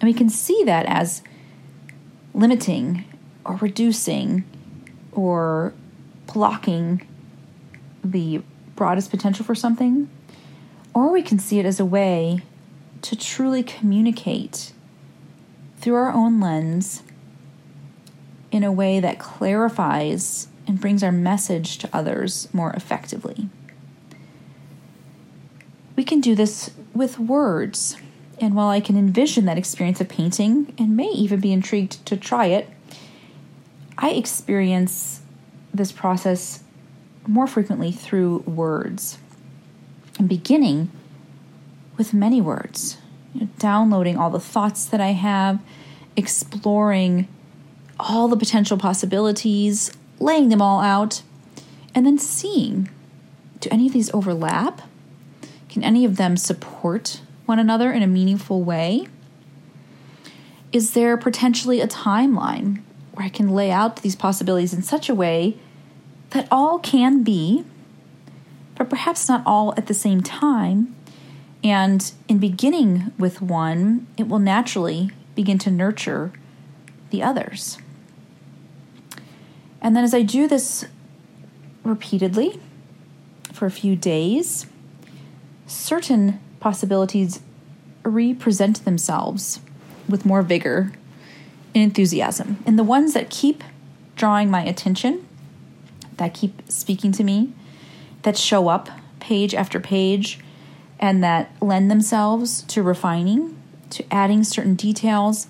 And 0.00 0.08
we 0.08 0.14
can 0.14 0.28
see 0.28 0.62
that 0.64 0.86
as 0.86 1.22
limiting 2.32 3.04
or 3.44 3.56
reducing 3.56 4.44
or 5.14 5.72
blocking 6.32 7.06
the 8.02 8.42
broadest 8.76 9.10
potential 9.10 9.44
for 9.44 9.54
something. 9.54 10.08
Or 10.92 11.10
we 11.10 11.22
can 11.22 11.38
see 11.38 11.58
it 11.58 11.66
as 11.66 11.80
a 11.80 11.84
way 11.84 12.40
to 13.02 13.16
truly 13.16 13.62
communicate 13.62 14.72
through 15.78 15.94
our 15.94 16.12
own 16.12 16.40
lens 16.40 17.02
in 18.50 18.62
a 18.62 18.72
way 18.72 19.00
that 19.00 19.18
clarifies 19.18 20.48
and 20.66 20.80
brings 20.80 21.02
our 21.02 21.12
message 21.12 21.78
to 21.78 21.90
others 21.92 22.48
more 22.52 22.72
effectively. 22.72 23.48
We 25.96 26.04
can 26.04 26.20
do 26.20 26.34
this 26.34 26.70
with 26.94 27.18
words, 27.18 27.96
and 28.40 28.54
while 28.54 28.68
I 28.68 28.80
can 28.80 28.96
envision 28.96 29.44
that 29.44 29.58
experience 29.58 30.00
of 30.00 30.08
painting 30.08 30.72
and 30.78 30.96
may 30.96 31.08
even 31.08 31.40
be 31.40 31.52
intrigued 31.52 32.04
to 32.06 32.16
try 32.16 32.46
it, 32.46 32.68
I 33.96 34.10
experience 34.10 35.22
this 35.72 35.92
process 35.92 36.62
more 37.26 37.46
frequently 37.46 37.92
through 37.92 38.38
words. 38.40 39.18
And 40.18 40.28
beginning 40.28 40.90
with 41.96 42.14
many 42.14 42.40
words, 42.40 42.98
you 43.34 43.42
know, 43.42 43.48
downloading 43.58 44.16
all 44.16 44.30
the 44.30 44.40
thoughts 44.40 44.84
that 44.86 45.00
I 45.00 45.12
have, 45.12 45.60
exploring 46.16 47.28
all 47.98 48.28
the 48.28 48.36
potential 48.36 48.76
possibilities, 48.76 49.92
laying 50.18 50.48
them 50.48 50.62
all 50.62 50.80
out, 50.80 51.22
and 51.94 52.04
then 52.04 52.18
seeing 52.18 52.88
do 53.60 53.68
any 53.72 53.86
of 53.86 53.92
these 53.92 54.12
overlap? 54.12 54.82
Can 55.68 55.82
any 55.82 56.04
of 56.04 56.16
them 56.16 56.36
support 56.36 57.22
one 57.46 57.58
another 57.58 57.90
in 57.92 58.02
a 58.02 58.06
meaningful 58.06 58.62
way? 58.62 59.08
Is 60.70 60.92
there 60.92 61.16
potentially 61.16 61.80
a 61.80 61.88
timeline 61.88 62.82
where 63.14 63.26
I 63.26 63.30
can 63.30 63.48
lay 63.48 63.70
out 63.70 63.96
these 64.02 64.16
possibilities 64.16 64.74
in 64.74 64.82
such 64.82 65.08
a 65.08 65.14
way 65.14 65.56
that 66.30 66.48
all 66.50 66.78
can 66.78 67.22
be, 67.22 67.64
but 68.76 68.90
perhaps 68.90 69.28
not 69.28 69.42
all 69.46 69.72
at 69.76 69.86
the 69.86 69.94
same 69.94 70.20
time? 70.20 70.94
And 71.62 72.12
in 72.28 72.38
beginning 72.38 73.12
with 73.18 73.40
one, 73.40 74.06
it 74.18 74.28
will 74.28 74.40
naturally 74.40 75.10
begin 75.34 75.58
to 75.58 75.70
nurture 75.70 76.32
the 77.10 77.22
others. 77.22 77.78
And 79.80 79.94
then 79.94 80.02
as 80.02 80.12
I 80.14 80.22
do 80.22 80.48
this 80.48 80.86
repeatedly 81.84 82.58
for 83.52 83.66
a 83.66 83.70
few 83.70 83.94
days, 83.94 84.66
certain 85.66 86.40
possibilities 86.58 87.40
represent 88.02 88.84
themselves 88.84 89.60
with 90.08 90.26
more 90.26 90.42
vigor 90.42 90.92
enthusiasm. 91.82 92.62
And 92.66 92.78
the 92.78 92.84
ones 92.84 93.14
that 93.14 93.30
keep 93.30 93.64
drawing 94.16 94.50
my 94.50 94.62
attention, 94.64 95.26
that 96.16 96.34
keep 96.34 96.62
speaking 96.70 97.12
to 97.12 97.24
me, 97.24 97.52
that 98.22 98.38
show 98.38 98.68
up 98.68 98.88
page 99.20 99.54
after 99.54 99.80
page, 99.80 100.38
and 101.00 101.22
that 101.24 101.50
lend 101.60 101.90
themselves 101.90 102.62
to 102.62 102.82
refining, 102.82 103.60
to 103.90 104.04
adding 104.10 104.44
certain 104.44 104.74
details 104.74 105.48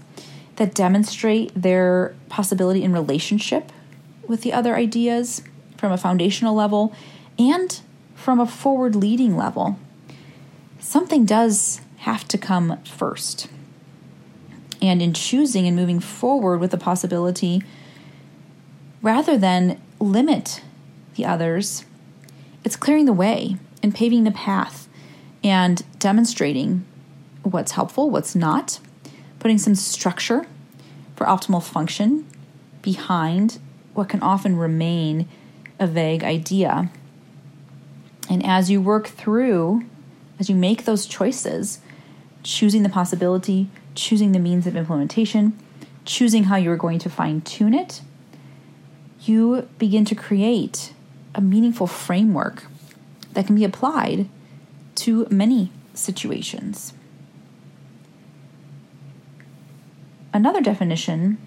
that 0.57 0.75
demonstrate 0.75 1.53
their 1.55 2.15
possibility 2.29 2.83
in 2.83 2.93
relationship 2.93 3.73
with 4.27 4.43
the 4.43 4.53
other 4.53 4.77
ideas 4.77 5.43
from 5.77 5.93
a 5.93 5.99
foundational 5.99 6.55
level 6.55 6.95
and 7.39 7.81
from 8.15 8.41
a 8.41 8.47
forward 8.47 8.95
leading 8.95 9.37
level, 9.37 9.79
something 10.79 11.25
does 11.25 11.81
have 11.99 12.27
to 12.29 12.39
come 12.39 12.79
first. 12.85 13.49
And 14.85 15.01
in 15.01 15.15
choosing 15.15 15.67
and 15.67 15.75
moving 15.75 15.99
forward 15.99 16.59
with 16.59 16.71
the 16.71 16.77
possibility, 16.77 17.63
rather 19.01 19.39
than 19.39 19.81
limit 19.99 20.63
the 21.15 21.25
others, 21.25 21.87
it's 22.65 22.77
clearing 22.77 23.07
the 23.07 23.13
way 23.15 23.57
and 23.83 23.95
paving 23.95 24.25
the 24.25 24.31
path 24.31 24.87
and 25.43 25.83
demonstrating 25.99 26.85
what's 27.43 27.73
helpful, 27.73 28.11
what's 28.11 28.35
not, 28.35 28.79
putting 29.39 29.57
some 29.57 29.75
structure 29.75 30.47
for 31.17 31.27
optimal 31.27 31.63
function 31.63 32.27
behind 32.83 33.59
what 33.95 34.11
can 34.11 34.23
often 34.23 34.57
remain 34.57 35.27
a 35.79 35.87
vague 35.87 36.23
idea. 36.23 36.91
And 38.29 38.45
as 38.45 38.71
you 38.71 38.83
work 38.83 39.07
through, 39.07 39.85
as 40.39 40.51
you 40.51 40.55
make 40.55 40.85
those 40.85 41.07
choices, 41.07 41.81
choosing 42.43 42.83
the 42.83 42.91
possibility, 42.91 43.71
choosing 43.95 44.33
the 44.33 44.39
means 44.39 44.67
of 44.67 44.77
implementation, 44.77 45.59
choosing 46.05 46.45
how 46.45 46.57
you're 46.57 46.77
going 46.77 46.99
to 46.99 47.11
fine 47.11 47.41
tune 47.41 47.75
it, 47.75 48.03
you 49.21 49.69
begin 49.79 50.05
to 50.05 50.15
create 50.15 50.93
a 51.35 51.41
meaningful 51.41 51.87
framework 51.87 52.65
that 53.33 53.47
can 53.47 53.55
be 53.55 53.65
applied 53.65 54.29
to 54.95 55.27
many 55.31 55.71
situations. 55.95 56.93
Another 60.33 60.61
definition 60.61 61.39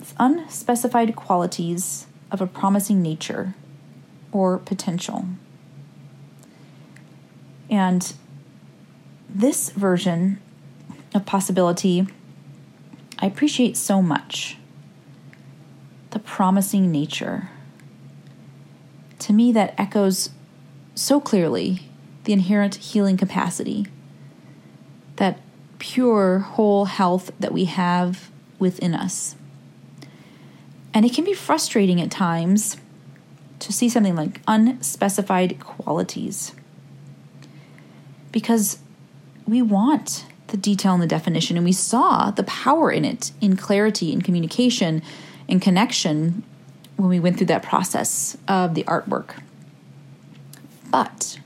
is 0.00 0.14
unspecified 0.18 1.14
qualities 1.16 2.06
of 2.30 2.40
a 2.40 2.46
promising 2.46 3.00
nature 3.00 3.54
or 4.32 4.58
potential. 4.58 5.26
And 7.70 8.12
this 9.28 9.70
version 9.70 10.40
of 11.14 11.26
possibility 11.26 12.06
I 13.20 13.26
appreciate 13.26 13.76
so 13.76 14.00
much. 14.00 14.56
The 16.10 16.20
promising 16.20 16.92
nature. 16.92 17.50
To 19.20 19.32
me, 19.32 19.50
that 19.52 19.74
echoes 19.76 20.30
so 20.94 21.20
clearly 21.20 21.82
the 22.24 22.32
inherent 22.32 22.76
healing 22.76 23.16
capacity, 23.16 23.86
that 25.16 25.40
pure, 25.78 26.40
whole 26.40 26.84
health 26.84 27.32
that 27.40 27.52
we 27.52 27.64
have 27.64 28.30
within 28.58 28.94
us. 28.94 29.34
And 30.94 31.04
it 31.04 31.12
can 31.12 31.24
be 31.24 31.34
frustrating 31.34 32.00
at 32.00 32.10
times 32.10 32.76
to 33.58 33.72
see 33.72 33.88
something 33.88 34.14
like 34.14 34.40
unspecified 34.46 35.58
qualities 35.58 36.52
because 38.30 38.78
we 39.46 39.60
want 39.60 40.24
the 40.48 40.56
detail 40.56 40.94
and 40.94 41.02
the 41.02 41.06
definition, 41.06 41.56
and 41.56 41.64
we 41.64 41.72
saw 41.72 42.30
the 42.30 42.42
power 42.42 42.90
in 42.90 43.04
it 43.04 43.32
in 43.40 43.56
clarity 43.56 44.12
in 44.12 44.22
communication 44.22 45.02
in 45.46 45.60
connection 45.60 46.42
when 46.96 47.08
we 47.08 47.20
went 47.20 47.36
through 47.36 47.46
that 47.46 47.62
process 47.62 48.36
of 48.48 48.74
the 48.74 48.84
artwork. 48.84 49.40
But 50.90 51.38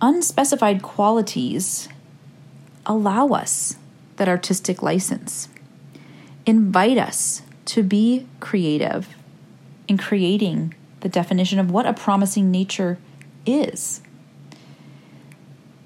unspecified 0.00 0.82
qualities 0.82 1.88
allow 2.84 3.28
us 3.28 3.76
that 4.16 4.28
artistic 4.28 4.82
license, 4.82 5.48
invite 6.44 6.98
us 6.98 7.42
to 7.66 7.82
be 7.82 8.26
creative 8.40 9.08
in 9.88 9.98
creating 9.98 10.74
the 11.00 11.08
definition 11.08 11.58
of 11.58 11.70
what 11.70 11.86
a 11.86 11.92
promising 11.92 12.50
nature 12.50 12.98
is. 13.44 14.00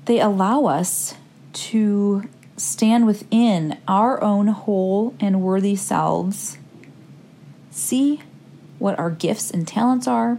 They 0.07 0.21
allow 0.21 0.65
us 0.65 1.15
to 1.53 2.29
stand 2.57 3.07
within 3.07 3.79
our 3.89 4.23
own 4.23 4.49
whole 4.49 5.15
and 5.21 5.43
worthy 5.43 5.77
selves, 5.77 6.59
see 7.71 8.21
what 8.79 8.99
our 8.99 9.11
gifts 9.11 9.51
and 9.51 9.67
talents 9.67 10.07
are, 10.07 10.39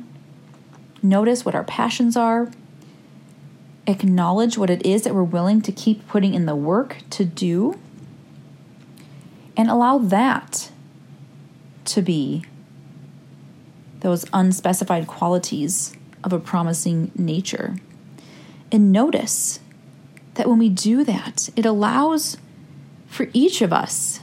notice 1.02 1.44
what 1.46 1.56
our 1.56 1.64
passions 1.64 2.16
are, 2.16 2.52
acknowledge 3.88 4.58
what 4.58 4.70
it 4.70 4.86
is 4.86 5.04
that 5.04 5.16
we're 5.16 5.24
willing 5.24 5.62
to 5.62 5.72
keep 5.72 6.08
putting 6.08 6.34
in 6.34 6.46
the 6.46 6.56
work 6.56 6.98
to 7.10 7.26
do, 7.26 7.80
and 9.58 9.70
allow 9.70 9.98
that 9.98 10.72
to 11.86 12.02
be 12.02 12.44
those 14.00 14.26
unspecified 14.34 15.08
qualities 15.08 15.96
of 16.24 16.34
a 16.34 16.40
promising 16.40 17.12
nature. 17.16 17.76
And 18.72 18.92
notice 18.92 19.60
that 20.42 20.50
when 20.50 20.58
we 20.58 20.70
do 20.70 21.04
that, 21.04 21.50
it 21.56 21.68
allows 21.68 22.36
for 23.06 23.28
each 23.32 23.62
of 23.62 23.72
us 23.72 24.22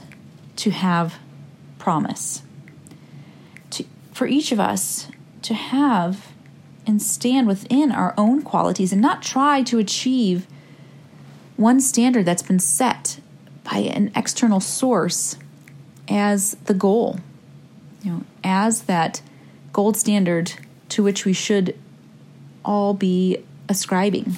to 0.57 0.69
have 0.69 1.17
promise, 1.77 2.43
to, 3.69 3.85
for 4.11 4.27
each 4.27 4.51
of 4.51 4.59
us 4.59 5.07
to 5.43 5.53
have 5.53 6.33
and 6.85 7.01
stand 7.01 7.47
within 7.47 7.89
our 7.89 8.13
own 8.17 8.41
qualities 8.41 8.91
and 8.91 9.01
not 9.01 9.21
try 9.21 9.63
to 9.63 9.79
achieve 9.79 10.45
one 11.55 11.79
standard 11.79 12.25
that's 12.25 12.43
been 12.43 12.59
set 12.59 13.21
by 13.63 13.77
an 13.77 14.11
external 14.13 14.59
source 14.59 15.37
as 16.09 16.57
the 16.65 16.73
goal, 16.73 17.21
you 18.03 18.11
know, 18.11 18.23
as 18.43 18.81
that 18.81 19.21
gold 19.71 19.95
standard 19.95 20.51
to 20.89 21.01
which 21.01 21.23
we 21.23 21.31
should 21.31 21.79
all 22.65 22.93
be 22.93 23.37
ascribing. 23.69 24.35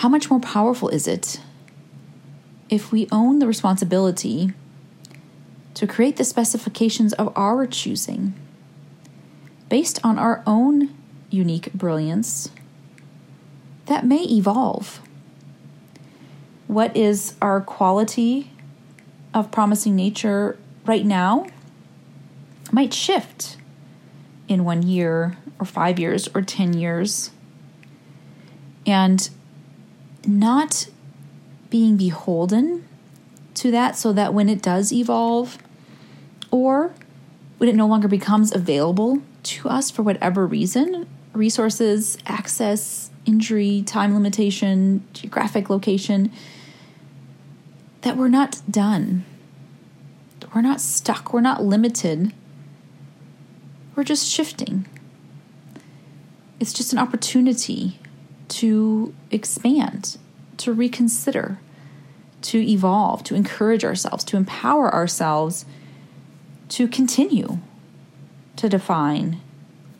How 0.00 0.08
much 0.08 0.30
more 0.30 0.40
powerful 0.40 0.88
is 0.88 1.06
it 1.06 1.42
if 2.70 2.90
we 2.90 3.06
own 3.12 3.38
the 3.38 3.46
responsibility 3.46 4.54
to 5.74 5.86
create 5.86 6.16
the 6.16 6.24
specifications 6.24 7.12
of 7.12 7.30
our 7.36 7.66
choosing 7.66 8.32
based 9.68 10.00
on 10.02 10.18
our 10.18 10.42
own 10.46 10.96
unique 11.28 11.70
brilliance 11.74 12.50
that 13.84 14.06
may 14.06 14.22
evolve? 14.22 15.02
What 16.66 16.96
is 16.96 17.34
our 17.42 17.60
quality 17.60 18.52
of 19.34 19.50
promising 19.50 19.96
nature 19.96 20.56
right 20.86 21.04
now 21.04 21.46
might 22.72 22.94
shift 22.94 23.58
in 24.48 24.64
one 24.64 24.82
year 24.82 25.36
or 25.58 25.66
five 25.66 25.98
years 25.98 26.26
or 26.34 26.40
10 26.40 26.72
years. 26.72 27.32
And 28.86 29.28
not 30.26 30.88
being 31.70 31.96
beholden 31.96 32.86
to 33.54 33.70
that 33.70 33.96
so 33.96 34.12
that 34.12 34.34
when 34.34 34.48
it 34.48 34.62
does 34.62 34.92
evolve 34.92 35.58
or 36.50 36.92
when 37.58 37.68
it 37.68 37.74
no 37.74 37.86
longer 37.86 38.08
becomes 38.08 38.54
available 38.54 39.22
to 39.42 39.68
us 39.68 39.90
for 39.90 40.02
whatever 40.02 40.46
reason 40.46 41.06
resources, 41.32 42.18
access, 42.26 43.10
injury, 43.24 43.82
time 43.86 44.14
limitation, 44.14 45.06
geographic 45.12 45.70
location 45.70 46.32
that 48.02 48.16
we're 48.16 48.28
not 48.28 48.60
done. 48.68 49.24
We're 50.54 50.62
not 50.62 50.80
stuck. 50.80 51.32
We're 51.32 51.40
not 51.40 51.62
limited. 51.62 52.32
We're 53.94 54.04
just 54.04 54.28
shifting. 54.28 54.86
It's 56.58 56.72
just 56.72 56.92
an 56.92 56.98
opportunity 56.98 57.99
to 58.50 59.14
expand, 59.30 60.18
to 60.58 60.72
reconsider, 60.72 61.58
to 62.42 62.58
evolve, 62.58 63.22
to 63.24 63.34
encourage 63.34 63.84
ourselves, 63.84 64.24
to 64.24 64.36
empower 64.36 64.92
ourselves 64.92 65.64
to 66.68 66.86
continue 66.86 67.58
to 68.56 68.68
define 68.68 69.40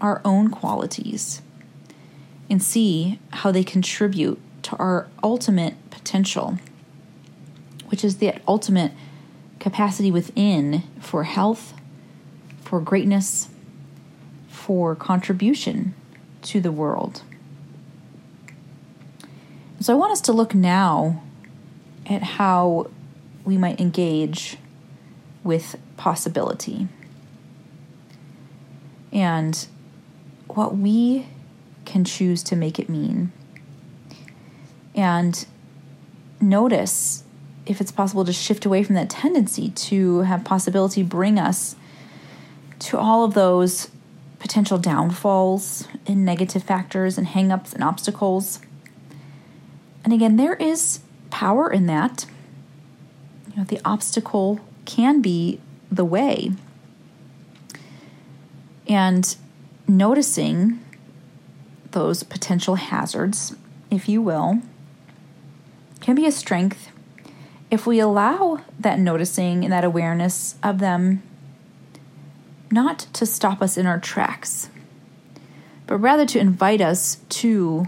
our 0.01 0.21
own 0.25 0.51
qualities 0.51 1.43
and 2.49 2.63
see 2.63 3.19
how 3.31 3.51
they 3.51 3.65
contribute 3.65 4.41
to 4.63 4.77
our 4.77 5.09
ultimate 5.23 5.75
potential, 5.91 6.59
which 7.89 8.05
is 8.05 8.19
the 8.19 8.35
ultimate 8.47 8.93
capacity 9.59 10.11
within 10.11 10.83
for 11.01 11.25
health, 11.25 11.75
for 12.63 12.81
greatness, 12.81 13.49
for 14.49 14.95
contribution 14.95 15.95
to 16.43 16.61
the 16.61 16.73
world. 16.73 17.23
So 19.81 19.95
I 19.95 19.97
want 19.97 20.13
us 20.13 20.21
to 20.23 20.33
look 20.33 20.55
now 20.55 21.23
at 22.05 22.23
how 22.23 22.91
we 23.45 23.57
might 23.57 23.81
engage 23.81 24.59
with 25.43 25.77
possibility 25.97 26.87
and 29.11 29.67
what 30.49 30.77
we 30.77 31.27
can 31.87 32.05
choose 32.05 32.43
to 32.45 32.57
make 32.57 32.79
it 32.79 32.91
mean. 32.91 33.33
And 34.95 35.47
notice 36.41 37.25
if 37.65 37.81
it's 37.81 37.93
possible 37.93 38.25
to 38.27 38.33
shift 38.33 38.67
away 38.67 38.83
from 38.83 38.97
that 38.97 39.09
tendency 39.09 39.71
to 39.71 40.21
have 40.21 40.45
possibility 40.45 41.03
bring 41.03 41.39
us 41.39 41.75
to 42.81 42.99
all 42.99 43.25
of 43.25 43.33
those 43.33 43.91
potential 44.39 44.77
downfalls 44.77 45.87
and 46.07 46.25
negative 46.25 46.63
factors 46.63 47.17
and 47.17 47.29
hangups 47.29 47.73
and 47.73 47.83
obstacles. 47.83 48.61
And 50.11 50.17
again, 50.21 50.35
there 50.35 50.55
is 50.55 50.99
power 51.31 51.73
in 51.73 51.87
that. 51.87 52.27
You 53.49 53.59
know, 53.59 53.63
the 53.63 53.81
obstacle 53.85 54.59
can 54.85 55.23
be 55.23 55.61
the 55.89 56.05
way. 56.05 56.51
And 58.89 59.37
noticing 59.87 60.85
those 61.93 62.25
potential 62.25 62.75
hazards, 62.75 63.55
if 63.89 64.09
you 64.09 64.21
will, 64.21 64.63
can 66.01 66.17
be 66.17 66.27
a 66.27 66.33
strength 66.33 66.89
if 67.71 67.87
we 67.87 68.01
allow 68.01 68.65
that 68.81 68.99
noticing 68.99 69.63
and 69.63 69.73
that 69.73 69.85
awareness 69.85 70.57
of 70.61 70.81
them 70.81 71.23
not 72.69 73.07
to 73.13 73.25
stop 73.25 73.63
us 73.63 73.79
in 73.79 73.87
our 73.87 74.01
tracks, 74.01 74.71
but 75.87 75.99
rather 75.99 76.27
to 76.27 76.41
invite 76.41 76.81
us 76.81 77.19
to 77.29 77.87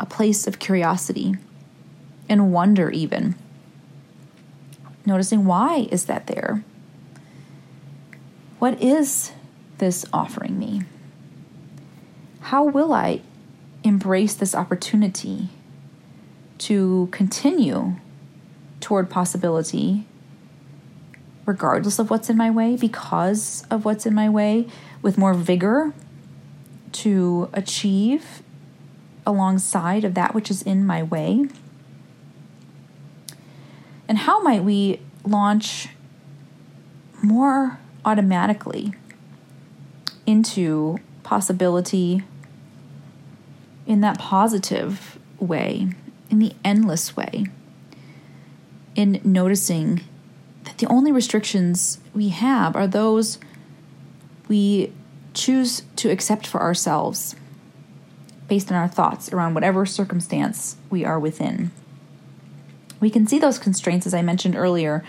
a 0.00 0.06
place 0.06 0.48
of 0.48 0.58
curiosity 0.58 1.36
and 2.28 2.52
wonder, 2.52 2.90
even. 2.90 3.34
Noticing 5.06 5.44
why 5.44 5.88
is 5.90 6.06
that 6.06 6.26
there? 6.26 6.64
What 8.58 8.80
is 8.82 9.32
this 9.78 10.06
offering 10.12 10.58
me? 10.58 10.82
How 12.40 12.64
will 12.64 12.92
I 12.92 13.20
embrace 13.82 14.34
this 14.34 14.54
opportunity 14.54 15.48
to 16.58 17.08
continue 17.10 17.96
toward 18.80 19.10
possibility, 19.10 20.06
regardless 21.44 21.98
of 21.98 22.10
what's 22.10 22.30
in 22.30 22.36
my 22.36 22.50
way, 22.50 22.76
because 22.76 23.64
of 23.70 23.84
what's 23.84 24.06
in 24.06 24.14
my 24.14 24.28
way, 24.28 24.66
with 25.02 25.18
more 25.18 25.34
vigor 25.34 25.92
to 26.92 27.50
achieve 27.52 28.42
alongside 29.26 30.04
of 30.04 30.14
that 30.14 30.34
which 30.34 30.50
is 30.50 30.62
in 30.62 30.86
my 30.86 31.02
way? 31.02 31.46
And 34.14 34.20
how 34.20 34.40
might 34.42 34.62
we 34.62 35.00
launch 35.24 35.88
more 37.20 37.80
automatically 38.04 38.94
into 40.24 41.00
possibility 41.24 42.22
in 43.88 44.02
that 44.02 44.20
positive 44.20 45.18
way, 45.40 45.88
in 46.30 46.38
the 46.38 46.52
endless 46.64 47.16
way, 47.16 47.46
in 48.94 49.20
noticing 49.24 50.02
that 50.62 50.78
the 50.78 50.86
only 50.86 51.10
restrictions 51.10 51.98
we 52.14 52.28
have 52.28 52.76
are 52.76 52.86
those 52.86 53.40
we 54.46 54.92
choose 55.32 55.82
to 55.96 56.08
accept 56.08 56.46
for 56.46 56.62
ourselves 56.62 57.34
based 58.46 58.70
on 58.70 58.78
our 58.78 58.86
thoughts 58.86 59.32
around 59.32 59.54
whatever 59.54 59.84
circumstance 59.84 60.76
we 60.88 61.04
are 61.04 61.18
within. 61.18 61.72
We 63.00 63.10
can 63.10 63.26
see 63.26 63.38
those 63.38 63.58
constraints, 63.58 64.06
as 64.06 64.14
I 64.14 64.22
mentioned 64.22 64.56
earlier, 64.56 65.04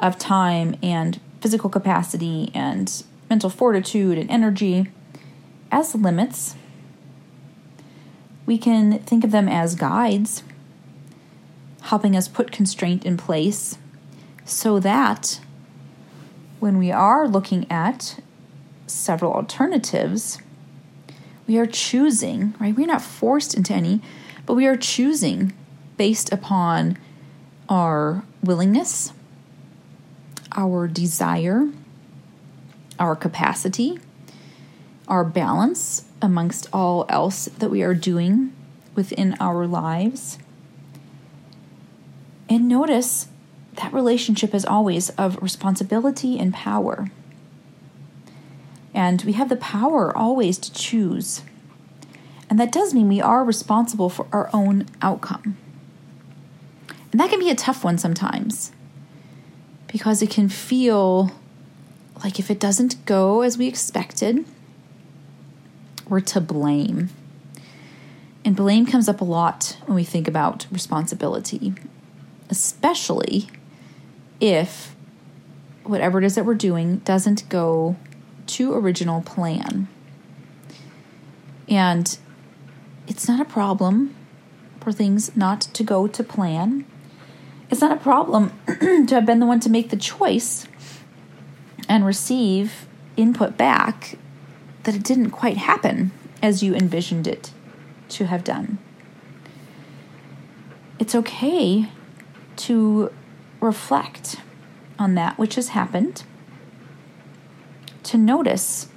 of 0.00 0.18
time 0.18 0.76
and 0.82 1.20
physical 1.40 1.70
capacity 1.70 2.50
and 2.54 3.02
mental 3.28 3.50
fortitude 3.50 4.18
and 4.18 4.30
energy 4.30 4.88
as 5.70 5.94
limits 5.94 6.54
we 8.48 8.56
can 8.56 8.98
think 9.00 9.24
of 9.24 9.30
them 9.30 9.46
as 9.46 9.74
guides, 9.74 10.42
helping 11.82 12.16
us 12.16 12.28
put 12.28 12.50
constraint 12.50 13.04
in 13.04 13.18
place 13.18 13.76
so 14.46 14.80
that 14.80 15.38
when 16.58 16.78
we 16.78 16.90
are 16.90 17.28
looking 17.28 17.70
at 17.70 18.18
several 18.86 19.34
alternatives, 19.34 20.38
we 21.46 21.58
are 21.58 21.66
choosing, 21.66 22.54
right? 22.58 22.74
We're 22.74 22.86
not 22.86 23.02
forced 23.02 23.54
into 23.54 23.74
any, 23.74 24.00
but 24.46 24.54
we 24.54 24.66
are 24.66 24.78
choosing 24.78 25.52
based 25.98 26.32
upon 26.32 26.96
our 27.68 28.24
willingness, 28.42 29.12
our 30.56 30.88
desire, 30.88 31.68
our 32.98 33.14
capacity, 33.14 33.98
our 35.06 35.24
balance, 35.24 36.04
amongst 36.20 36.66
all 36.72 37.06
else 37.08 37.46
that 37.46 37.70
we 37.70 37.82
are 37.82 37.94
doing 37.94 38.52
within 38.94 39.36
our 39.40 39.66
lives. 39.66 40.38
And 42.48 42.66
notice 42.66 43.28
that 43.74 43.92
relationship 43.92 44.54
is 44.54 44.64
always 44.64 45.10
of 45.10 45.40
responsibility 45.40 46.38
and 46.38 46.52
power. 46.52 47.10
And 48.92 49.22
we 49.22 49.34
have 49.34 49.48
the 49.48 49.56
power 49.56 50.16
always 50.16 50.58
to 50.58 50.72
choose. 50.72 51.42
And 52.50 52.58
that 52.58 52.72
does 52.72 52.94
mean 52.94 53.08
we 53.08 53.20
are 53.20 53.44
responsible 53.44 54.08
for 54.08 54.26
our 54.32 54.50
own 54.52 54.86
outcome. 55.00 55.56
And 57.18 57.24
that 57.24 57.30
can 57.30 57.40
be 57.40 57.50
a 57.50 57.56
tough 57.56 57.82
one 57.82 57.98
sometimes 57.98 58.70
because 59.88 60.22
it 60.22 60.30
can 60.30 60.48
feel 60.48 61.32
like 62.22 62.38
if 62.38 62.48
it 62.48 62.60
doesn't 62.60 63.04
go 63.06 63.42
as 63.42 63.58
we 63.58 63.66
expected, 63.66 64.44
we're 66.08 66.20
to 66.20 66.40
blame. 66.40 67.08
And 68.44 68.54
blame 68.54 68.86
comes 68.86 69.08
up 69.08 69.20
a 69.20 69.24
lot 69.24 69.78
when 69.86 69.96
we 69.96 70.04
think 70.04 70.28
about 70.28 70.68
responsibility, 70.70 71.74
especially 72.50 73.48
if 74.40 74.94
whatever 75.82 76.18
it 76.18 76.24
is 76.24 76.36
that 76.36 76.44
we're 76.44 76.54
doing 76.54 76.98
doesn't 76.98 77.48
go 77.48 77.96
to 78.46 78.72
original 78.74 79.22
plan. 79.22 79.88
And 81.68 82.16
it's 83.08 83.26
not 83.26 83.40
a 83.40 83.44
problem 83.44 84.14
for 84.80 84.92
things 84.92 85.34
not 85.34 85.62
to 85.62 85.82
go 85.82 86.06
to 86.06 86.22
plan. 86.22 86.84
It's 87.70 87.80
not 87.80 87.92
a 87.92 88.00
problem 88.00 88.52
to 88.66 89.14
have 89.14 89.26
been 89.26 89.40
the 89.40 89.46
one 89.46 89.60
to 89.60 89.70
make 89.70 89.90
the 89.90 89.96
choice 89.96 90.66
and 91.88 92.04
receive 92.04 92.86
input 93.16 93.56
back 93.56 94.16
that 94.84 94.94
it 94.94 95.02
didn't 95.02 95.30
quite 95.30 95.56
happen 95.56 96.12
as 96.42 96.62
you 96.62 96.74
envisioned 96.74 97.26
it 97.26 97.52
to 98.10 98.26
have 98.26 98.44
done. 98.44 98.78
It's 100.98 101.14
okay 101.14 101.88
to 102.56 103.12
reflect 103.60 104.36
on 104.98 105.14
that 105.14 105.38
which 105.38 105.54
has 105.54 105.68
happened, 105.68 106.24
to 108.04 108.16
notice 108.16 108.88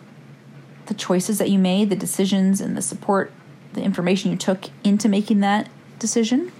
the 0.87 0.93
choices 0.93 1.37
that 1.37 1.49
you 1.49 1.59
made, 1.59 1.89
the 1.89 1.95
decisions, 1.95 2.59
and 2.61 2.75
the 2.75 2.81
support, 2.81 3.31
the 3.73 3.81
information 3.81 4.31
you 4.31 4.37
took 4.37 4.65
into 4.83 5.07
making 5.07 5.41
that 5.41 5.69
decision, 5.99 6.51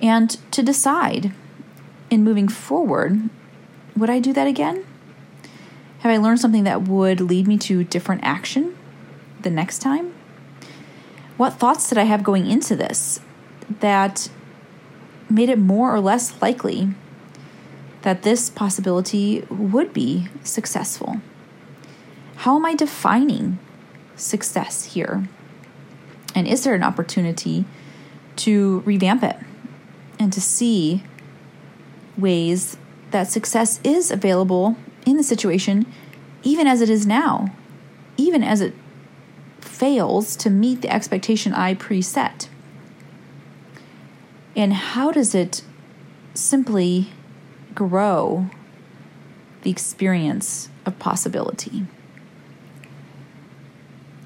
and 0.00 0.30
to 0.52 0.62
decide 0.62 1.32
in 2.10 2.24
moving 2.24 2.48
forward 2.48 3.30
would 3.96 4.10
I 4.10 4.18
do 4.18 4.32
that 4.32 4.46
again? 4.46 4.84
Have 6.00 6.12
I 6.12 6.16
learned 6.16 6.40
something 6.40 6.64
that 6.64 6.82
would 6.82 7.20
lead 7.20 7.46
me 7.46 7.58
to 7.58 7.84
different 7.84 8.24
action 8.24 8.76
the 9.42 9.50
next 9.50 9.80
time? 9.80 10.14
What 11.36 11.54
thoughts 11.54 11.88
did 11.88 11.98
I 11.98 12.04
have 12.04 12.24
going 12.24 12.46
into 12.50 12.74
this 12.74 13.20
that 13.80 14.30
made 15.28 15.50
it 15.50 15.58
more 15.58 15.94
or 15.94 16.00
less 16.00 16.40
likely 16.40 16.88
that 18.02 18.22
this 18.22 18.48
possibility 18.48 19.44
would 19.50 19.92
be 19.92 20.28
successful? 20.42 21.20
How 22.36 22.56
am 22.56 22.64
I 22.64 22.74
defining 22.74 23.58
success 24.16 24.94
here? 24.94 25.28
And 26.34 26.48
is 26.48 26.64
there 26.64 26.74
an 26.74 26.82
opportunity 26.82 27.66
to 28.36 28.80
revamp 28.86 29.22
it 29.22 29.36
and 30.20 30.32
to 30.34 30.40
see 30.40 31.02
ways 32.16 32.76
that 33.10 33.28
success 33.28 33.80
is 33.82 34.10
available 34.10 34.76
in 35.06 35.16
the 35.16 35.22
situation, 35.22 35.86
even 36.42 36.66
as 36.66 36.82
it 36.82 36.90
is 36.90 37.06
now, 37.06 37.52
even 38.18 38.42
as 38.44 38.60
it 38.60 38.74
fails 39.60 40.36
to 40.36 40.50
meet 40.50 40.82
the 40.82 40.92
expectation 40.92 41.54
I 41.54 41.74
preset? 41.74 42.48
And 44.54 44.74
how 44.74 45.10
does 45.10 45.34
it 45.34 45.62
simply 46.34 47.08
grow 47.74 48.50
the 49.62 49.70
experience 49.70 50.68
of 50.84 50.98
possibility? 50.98 51.86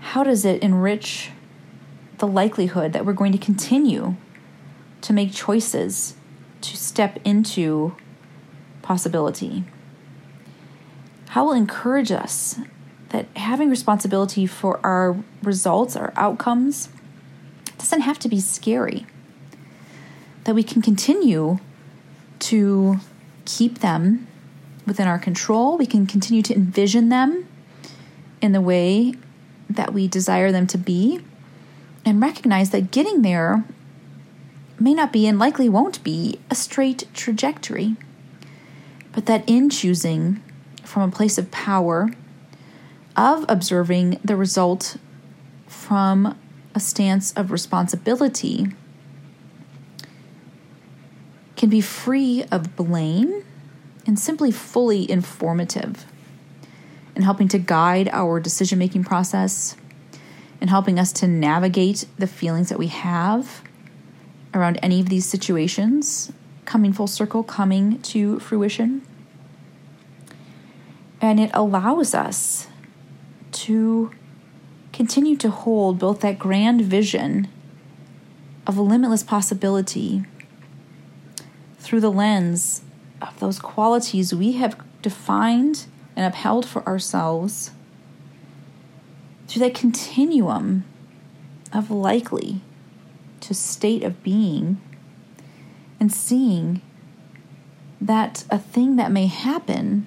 How 0.00 0.24
does 0.24 0.44
it 0.44 0.61
enrich 0.62 1.30
the 2.18 2.26
likelihood 2.26 2.92
that 2.92 3.07
we're 3.07 3.12
going 3.12 3.33
to 3.33 3.38
continue 3.38 4.16
to 5.05 5.12
make 5.12 5.33
choices 5.33 6.14
to 6.61 6.77
step 6.77 7.19
into 7.25 7.95
possibility? 8.83 9.64
how 11.35 11.45
will 11.45 11.53
encourage 11.53 12.12
us 12.12 12.61
that 13.09 13.27
having 13.35 13.69
responsibility 13.69 14.47
for 14.47 14.79
our 14.87 15.17
results, 15.43 15.97
our 15.97 16.12
outcomes, 16.14 16.90
doesn't 17.77 18.03
have 18.03 18.21
to 18.21 18.29
be 18.29 18.38
scary. 18.38 19.05
That 20.45 20.55
we 20.55 20.62
can 20.62 20.81
continue 20.81 21.59
to 22.38 23.01
keep 23.47 23.81
them 23.81 24.29
within 24.87 25.09
our 25.09 25.19
control. 25.19 25.77
We 25.77 25.87
can 25.87 26.07
continue 26.07 26.43
to 26.43 26.55
envision 26.55 27.09
them 27.09 27.49
in 28.40 28.53
the 28.53 28.61
way 28.61 29.14
that 29.69 29.93
we 29.93 30.07
desire 30.07 30.53
them 30.53 30.69
to 30.69 30.79
be 30.79 31.21
and 32.05 32.23
recognize 32.23 32.71
that 32.71 32.93
getting 32.93 33.23
there 33.23 33.64
may 34.85 34.92
not 34.92 35.14
be 35.14 35.27
and 35.27 35.38
likely 35.38 35.66
won't 35.66 36.05
be 36.05 36.38
a 36.51 36.55
straight 36.55 37.09
trajectory, 37.14 37.97
but 39.12 39.25
that 39.25 39.42
in 39.49 39.70
choosing 39.70 40.42
from 40.83 41.09
a 41.09 41.11
place 41.11 41.38
of 41.38 41.51
power, 41.51 42.11
of 43.16 43.47
observing 43.49 44.20
the 44.23 44.37
result 44.37 44.99
from 45.66 46.38
a 46.75 46.81
stance 46.81 47.33
of 47.33 47.51
responsibility, 47.51 48.66
can 51.57 51.70
be 51.70 51.81
free 51.81 52.44
of 52.53 52.77
blame 52.77 53.42
and 54.07 54.18
simply 54.18 54.51
fully 54.51 55.11
informative 55.11 56.05
in 57.16 57.23
helping 57.23 57.49
to 57.49 57.59
guide 57.59 58.11
our 58.12 58.38
decision 58.38 58.79
making 58.79 59.03
process 59.03 59.77
and 60.61 60.68
helping 60.68 60.99
us 60.99 61.11
to 61.11 61.27
navigate 61.27 62.05
the 62.18 62.27
feelings 62.27 62.68
that 62.68 62.79
we 62.79 62.88
have 62.88 63.63
around 64.55 64.79
any 64.83 65.01
of 65.01 65.09
these 65.09 65.27
situations, 65.27 66.33
coming 66.64 66.93
full 66.93 67.07
circle, 67.07 67.43
coming 67.43 68.01
to 68.03 68.38
fruition. 68.40 69.03
And 71.21 71.40
it 71.40 71.51
allows 71.53 72.14
us 72.14 72.69
to 73.53 74.12
continue 74.93 75.37
to 75.37 75.51
hold 75.51 75.99
both 75.99 76.21
that 76.21 76.38
grand 76.38 76.83
vision 76.83 77.49
of 78.67 78.77
a 78.77 78.83
limitless 78.83 79.23
possibility 79.23 80.25
through 81.79 82.01
the 82.01 82.11
lens 82.11 82.83
of 83.21 83.38
those 83.40 83.59
qualities 83.59 84.35
we 84.35 84.53
have 84.53 84.81
defined 85.03 85.87
and 86.17 86.25
upheld 86.25 86.64
for 86.64 86.87
ourselves 86.87 87.73
through 89.47 89.61
that 89.61 89.75
continuum 89.75 90.85
of 91.73 91.90
likely 91.90 92.61
to 93.46 93.54
state 93.54 94.02
of 94.02 94.22
being 94.22 94.80
and 96.00 96.12
seeing 96.12 96.80
that 98.00 98.44
a 98.50 98.59
thing 98.59 98.96
that 98.96 99.12
may 99.12 99.26
happen 99.26 100.07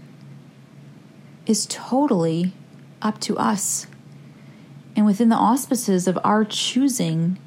is 1.46 1.66
totally 1.70 2.52
up 3.02 3.20
to 3.22 3.38
us 3.38 3.88
and 4.96 5.06
within 5.06 5.30
the 5.30 5.36
auspices 5.36 6.08
of 6.08 6.18
our 6.24 6.44
choosing 6.44 7.38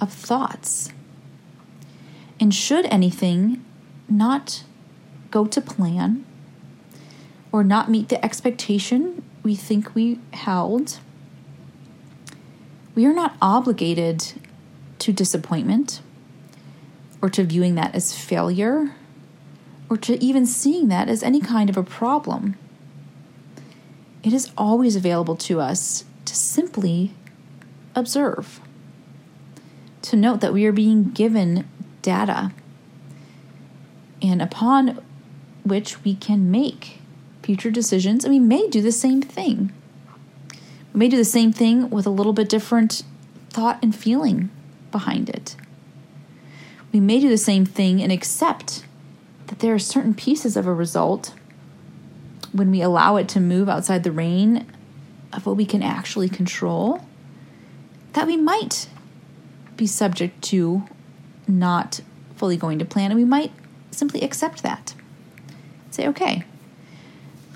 of 0.00 0.12
thoughts. 0.12 0.90
And 2.38 2.54
should 2.54 2.86
anything 2.86 3.64
not 4.08 4.62
go 5.30 5.46
to 5.46 5.60
plan 5.60 6.24
or 7.52 7.64
not 7.64 7.90
meet 7.90 8.08
the 8.08 8.24
expectation 8.24 9.22
we 9.42 9.56
think 9.56 9.94
we 9.94 10.20
held, 10.32 10.98
we 12.94 13.04
are 13.04 13.12
not 13.12 13.36
obligated 13.42 14.32
to 15.00 15.12
disappointment 15.12 16.00
or 17.20 17.28
to 17.30 17.44
viewing 17.44 17.74
that 17.74 17.94
as 17.94 18.16
failure 18.16 18.94
or 19.88 19.96
to 19.96 20.22
even 20.22 20.46
seeing 20.46 20.88
that 20.88 21.08
as 21.08 21.22
any 21.22 21.40
kind 21.40 21.68
of 21.68 21.76
a 21.76 21.82
problem. 21.82 22.56
It 24.22 24.32
is 24.32 24.50
always 24.56 24.96
available 24.96 25.36
to 25.36 25.60
us 25.60 26.04
to 26.26 26.34
simply 26.34 27.12
observe, 27.94 28.60
to 30.02 30.16
note 30.16 30.40
that 30.40 30.52
we 30.52 30.64
are 30.66 30.72
being 30.72 31.10
given 31.10 31.68
data 32.02 32.52
and 34.22 34.40
upon 34.40 35.02
which 35.64 36.04
we 36.04 36.14
can 36.14 36.50
make 36.50 36.98
future 37.42 37.70
decisions, 37.70 38.24
and 38.24 38.32
we 38.32 38.38
may 38.38 38.68
do 38.68 38.82
the 38.82 38.92
same 38.92 39.22
thing. 39.22 39.72
We 40.92 40.98
may 40.98 41.08
do 41.08 41.16
the 41.16 41.24
same 41.24 41.52
thing 41.52 41.90
with 41.90 42.06
a 42.06 42.10
little 42.10 42.32
bit 42.32 42.48
different 42.48 43.02
thought 43.48 43.78
and 43.82 43.94
feeling 43.94 44.50
behind 44.90 45.28
it. 45.28 45.56
We 46.92 47.00
may 47.00 47.20
do 47.20 47.28
the 47.28 47.38
same 47.38 47.64
thing 47.64 48.02
and 48.02 48.10
accept 48.10 48.84
that 49.46 49.60
there 49.60 49.74
are 49.74 49.78
certain 49.78 50.14
pieces 50.14 50.56
of 50.56 50.66
a 50.66 50.74
result 50.74 51.34
when 52.52 52.70
we 52.70 52.82
allow 52.82 53.16
it 53.16 53.28
to 53.28 53.40
move 53.40 53.68
outside 53.68 54.02
the 54.02 54.12
reign 54.12 54.66
of 55.32 55.46
what 55.46 55.56
we 55.56 55.64
can 55.64 55.82
actually 55.82 56.28
control 56.28 57.04
that 58.12 58.26
we 58.26 58.36
might 58.36 58.88
be 59.76 59.86
subject 59.86 60.42
to 60.42 60.82
not 61.46 62.00
fully 62.36 62.56
going 62.56 62.78
to 62.78 62.84
plan 62.84 63.10
and 63.10 63.18
we 63.18 63.24
might 63.24 63.52
simply 63.90 64.20
accept 64.22 64.62
that. 64.62 64.94
Say, 65.90 66.06
okay, 66.08 66.44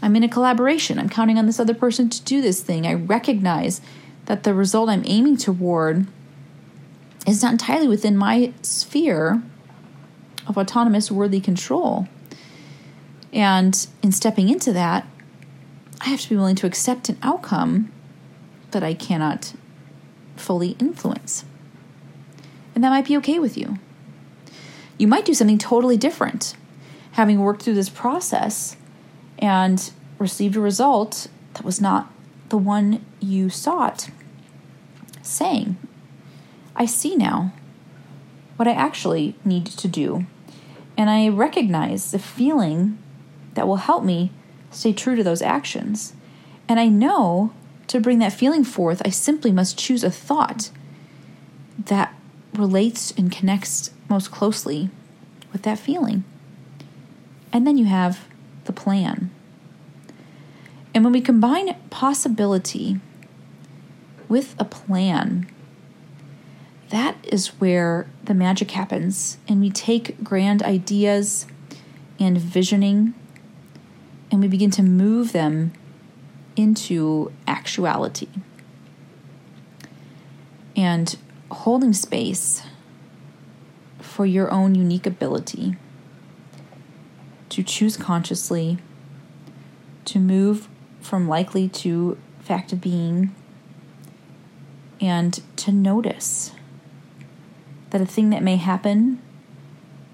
I'm 0.03 0.17
in 0.17 0.23
a 0.23 0.29
collaboration. 0.29 0.99
I'm 0.99 1.09
counting 1.09 1.39
on 1.39 1.47
this 1.47 1.61
other 1.61 1.75
person 1.75 2.09
to 2.11 2.23
do 2.23 2.41
this 2.41 2.63
thing. 2.63 2.87
I 2.87 2.95
recognize 2.95 3.81
that 4.27 4.43
the 4.43 4.55
result 4.55 4.91
I'm 4.91 5.03
aiming 5.07 5.37
toward 5.37 6.07
is 7.27 7.43
not 7.43 7.53
entirely 7.53 7.89
within 7.89 8.17
my 8.17 8.53
sphere 8.63 9.43
of 10.47 10.59
autonomous, 10.59 11.11
worthy 11.11 11.41
control. 11.41 12.07
And 13.33 13.87
in 14.03 14.13
stepping 14.13 14.49
into 14.49 14.73
that, 14.73 15.07
I 16.01 16.09
have 16.09 16.21
to 16.21 16.29
be 16.29 16.37
willing 16.37 16.57
to 16.57 16.67
accept 16.67 17.09
an 17.09 17.19
outcome 17.23 17.91
that 18.73 18.83
I 18.83 18.95
cannot 18.95 19.55
fully 20.37 20.77
influence. 20.79 21.45
And 22.75 22.85
that 22.85 22.91
might 22.91 23.07
be 23.07 23.17
okay 23.19 23.39
with 23.39 23.57
you. 23.57 23.79
You 24.99 25.07
might 25.09 25.25
do 25.25 25.35
something 25.35 25.59
totally 25.59 25.97
different, 25.97 26.55
having 27.13 27.41
worked 27.41 27.63
through 27.63 27.75
this 27.75 27.89
process 27.89 28.77
and 29.39 29.91
received 30.19 30.57
a 30.57 30.61
result 30.61 31.29
that 31.55 31.65
was 31.65 31.81
not 31.81 32.13
the 32.51 32.59
one 32.59 33.05
you 33.21 33.49
sought, 33.49 34.11
saying, 35.23 35.77
I 36.77 36.87
see 36.87 37.17
now 37.17 37.53
what 38.57 38.69
I 38.69 38.73
actually 38.73 39.37
need 39.45 39.67
to 39.67 39.89
do, 39.89 40.27
and 40.97 41.11
I 41.11 41.29
recognize 41.29 42.11
the 42.11 42.19
feeling 42.19 42.99
that 43.55 43.67
will 43.67 43.77
help 43.77 44.05
me 44.05 44.31
stay 44.71 44.93
true 44.93 45.17
to 45.17 45.25
those 45.25 45.43
actions. 45.43 46.15
And 46.69 46.81
I 46.81 46.89
know 46.89 47.53
to 47.89 48.01
bring 48.01 48.19
that 48.19 48.33
feeling 48.33 48.65
forth, 48.65 49.03
I 49.05 49.11
simply 49.11 49.53
must 49.53 49.79
choose 49.79 50.03
a 50.03 50.11
thought 50.11 50.71
that 51.79 52.15
relates 52.53 53.11
and 53.13 53.31
connects 53.31 53.91
most 54.09 54.31
closely 54.31 54.91
with 55.53 55.63
that 55.63 55.79
feeling. 55.79 56.25
And 57.53 57.67
then 57.67 57.77
you 57.77 57.85
have 57.85 58.27
the 58.65 58.73
plan. 58.73 59.31
And 60.95 61.05
when 61.05 61.13
we 61.13 61.21
combine 61.21 61.77
possibility 61.91 63.01
with 64.29 64.55
a 64.59 64.65
plan, 64.65 65.49
that 66.95 67.17
is 67.25 67.49
where 67.61 68.07
the 68.23 68.35
magic 68.35 68.71
happens. 68.71 69.39
And 69.49 69.61
we 69.61 69.69
take 69.69 70.23
grand 70.23 70.63
ideas 70.63 71.45
and 72.21 72.39
visioning 72.39 73.15
and 74.31 74.41
we 74.41 74.47
begin 74.47 74.71
to 74.71 74.83
move 74.83 75.33
them 75.33 75.73
into 76.55 77.33
actuality. 77.49 78.29
And 80.77 81.17
holding 81.51 81.93
space 81.95 82.63
for 83.99 84.25
your 84.25 84.49
own 84.53 84.77
unique 84.77 85.07
ability 85.07 85.77
to 87.49 87.65
choose 87.65 87.97
consciously, 87.97 88.79
to 90.05 90.21
move 90.21 90.69
from 91.01 91.27
likely 91.27 91.69
to 91.71 92.17
fact 92.39 92.73
of 92.73 92.81
being 92.81 93.35
and 95.01 95.43
to 95.57 95.73
notice 95.73 96.53
that 97.95 98.03
a 98.03 98.07
thing 98.07 98.31
that 98.31 98.43
may 98.43 98.57
happen 98.57 99.23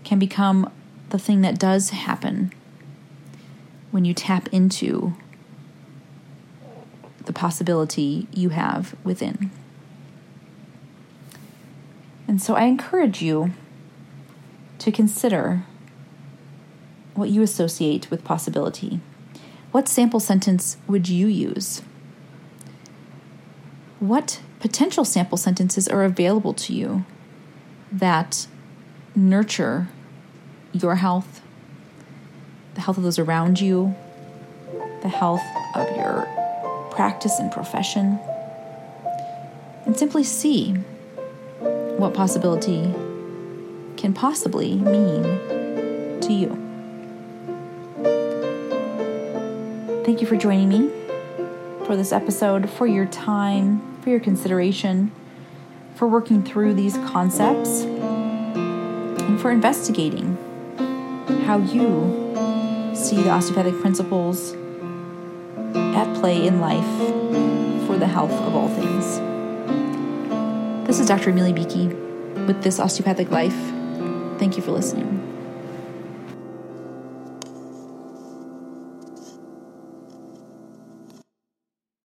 can 0.04 0.18
become 0.18 0.70
the 1.08 1.18
thing 1.18 1.40
that 1.40 1.58
does 1.58 1.88
happen 1.88 2.52
when 3.90 4.04
you 4.04 4.12
tap 4.12 4.46
into 4.52 5.14
the 7.24 7.32
possibility 7.32 8.28
you 8.34 8.50
have 8.50 8.94
within. 9.02 9.50
And 12.28 12.42
so 12.42 12.54
I 12.54 12.64
encourage 12.64 13.22
you 13.22 13.52
to 14.78 14.92
consider 14.92 15.62
what 17.14 17.30
you 17.30 17.40
associate 17.40 18.10
with 18.10 18.22
possibility. 18.24 19.00
What 19.72 19.88
sample 19.88 20.20
sentence 20.20 20.76
would 20.86 21.08
you 21.08 21.28
use? 21.28 21.80
What 24.00 24.42
potential 24.58 25.06
sample 25.06 25.38
sentences 25.38 25.88
are 25.88 26.04
available 26.04 26.52
to 26.52 26.74
you 26.74 27.06
that 27.92 28.46
nurture 29.14 29.88
your 30.72 30.96
health, 30.96 31.40
the 32.74 32.80
health 32.80 32.96
of 32.96 33.02
those 33.02 33.18
around 33.18 33.60
you, 33.60 33.94
the 35.02 35.08
health 35.08 35.42
of 35.74 35.88
your 35.96 36.28
practice 36.90 37.38
and 37.38 37.50
profession, 37.50 38.18
and 39.86 39.96
simply 39.96 40.22
see 40.22 40.72
what 41.98 42.14
possibility 42.14 42.82
can 43.96 44.12
possibly 44.14 44.76
mean 44.76 45.22
to 46.20 46.32
you. 46.32 46.66
Thank 50.04 50.20
you 50.20 50.26
for 50.26 50.36
joining 50.36 50.68
me 50.68 50.90
for 51.86 51.96
this 51.96 52.12
episode, 52.12 52.70
for 52.70 52.86
your 52.86 53.06
time, 53.06 53.82
for 54.02 54.10
your 54.10 54.20
consideration, 54.20 55.12
for 56.00 56.08
working 56.08 56.42
through 56.42 56.72
these 56.72 56.96
concepts, 56.96 57.82
and 57.82 59.38
for 59.38 59.50
investigating 59.50 60.34
how 61.44 61.58
you 61.58 62.94
see 62.94 63.16
the 63.16 63.28
osteopathic 63.28 63.78
principles 63.82 64.54
at 65.74 66.10
play 66.18 66.46
in 66.46 66.58
life 66.58 66.96
for 67.86 67.98
the 67.98 68.06
health 68.06 68.32
of 68.32 68.56
all 68.56 68.70
things. 68.70 69.18
This 70.86 71.00
is 71.00 71.06
Dr. 71.06 71.28
Amelia 71.32 71.52
Beakey 71.52 71.88
with 72.46 72.62
This 72.62 72.80
Osteopathic 72.80 73.30
Life. 73.30 73.52
Thank 74.38 74.56
you 74.56 74.62
for 74.62 74.70
listening. 74.70 75.29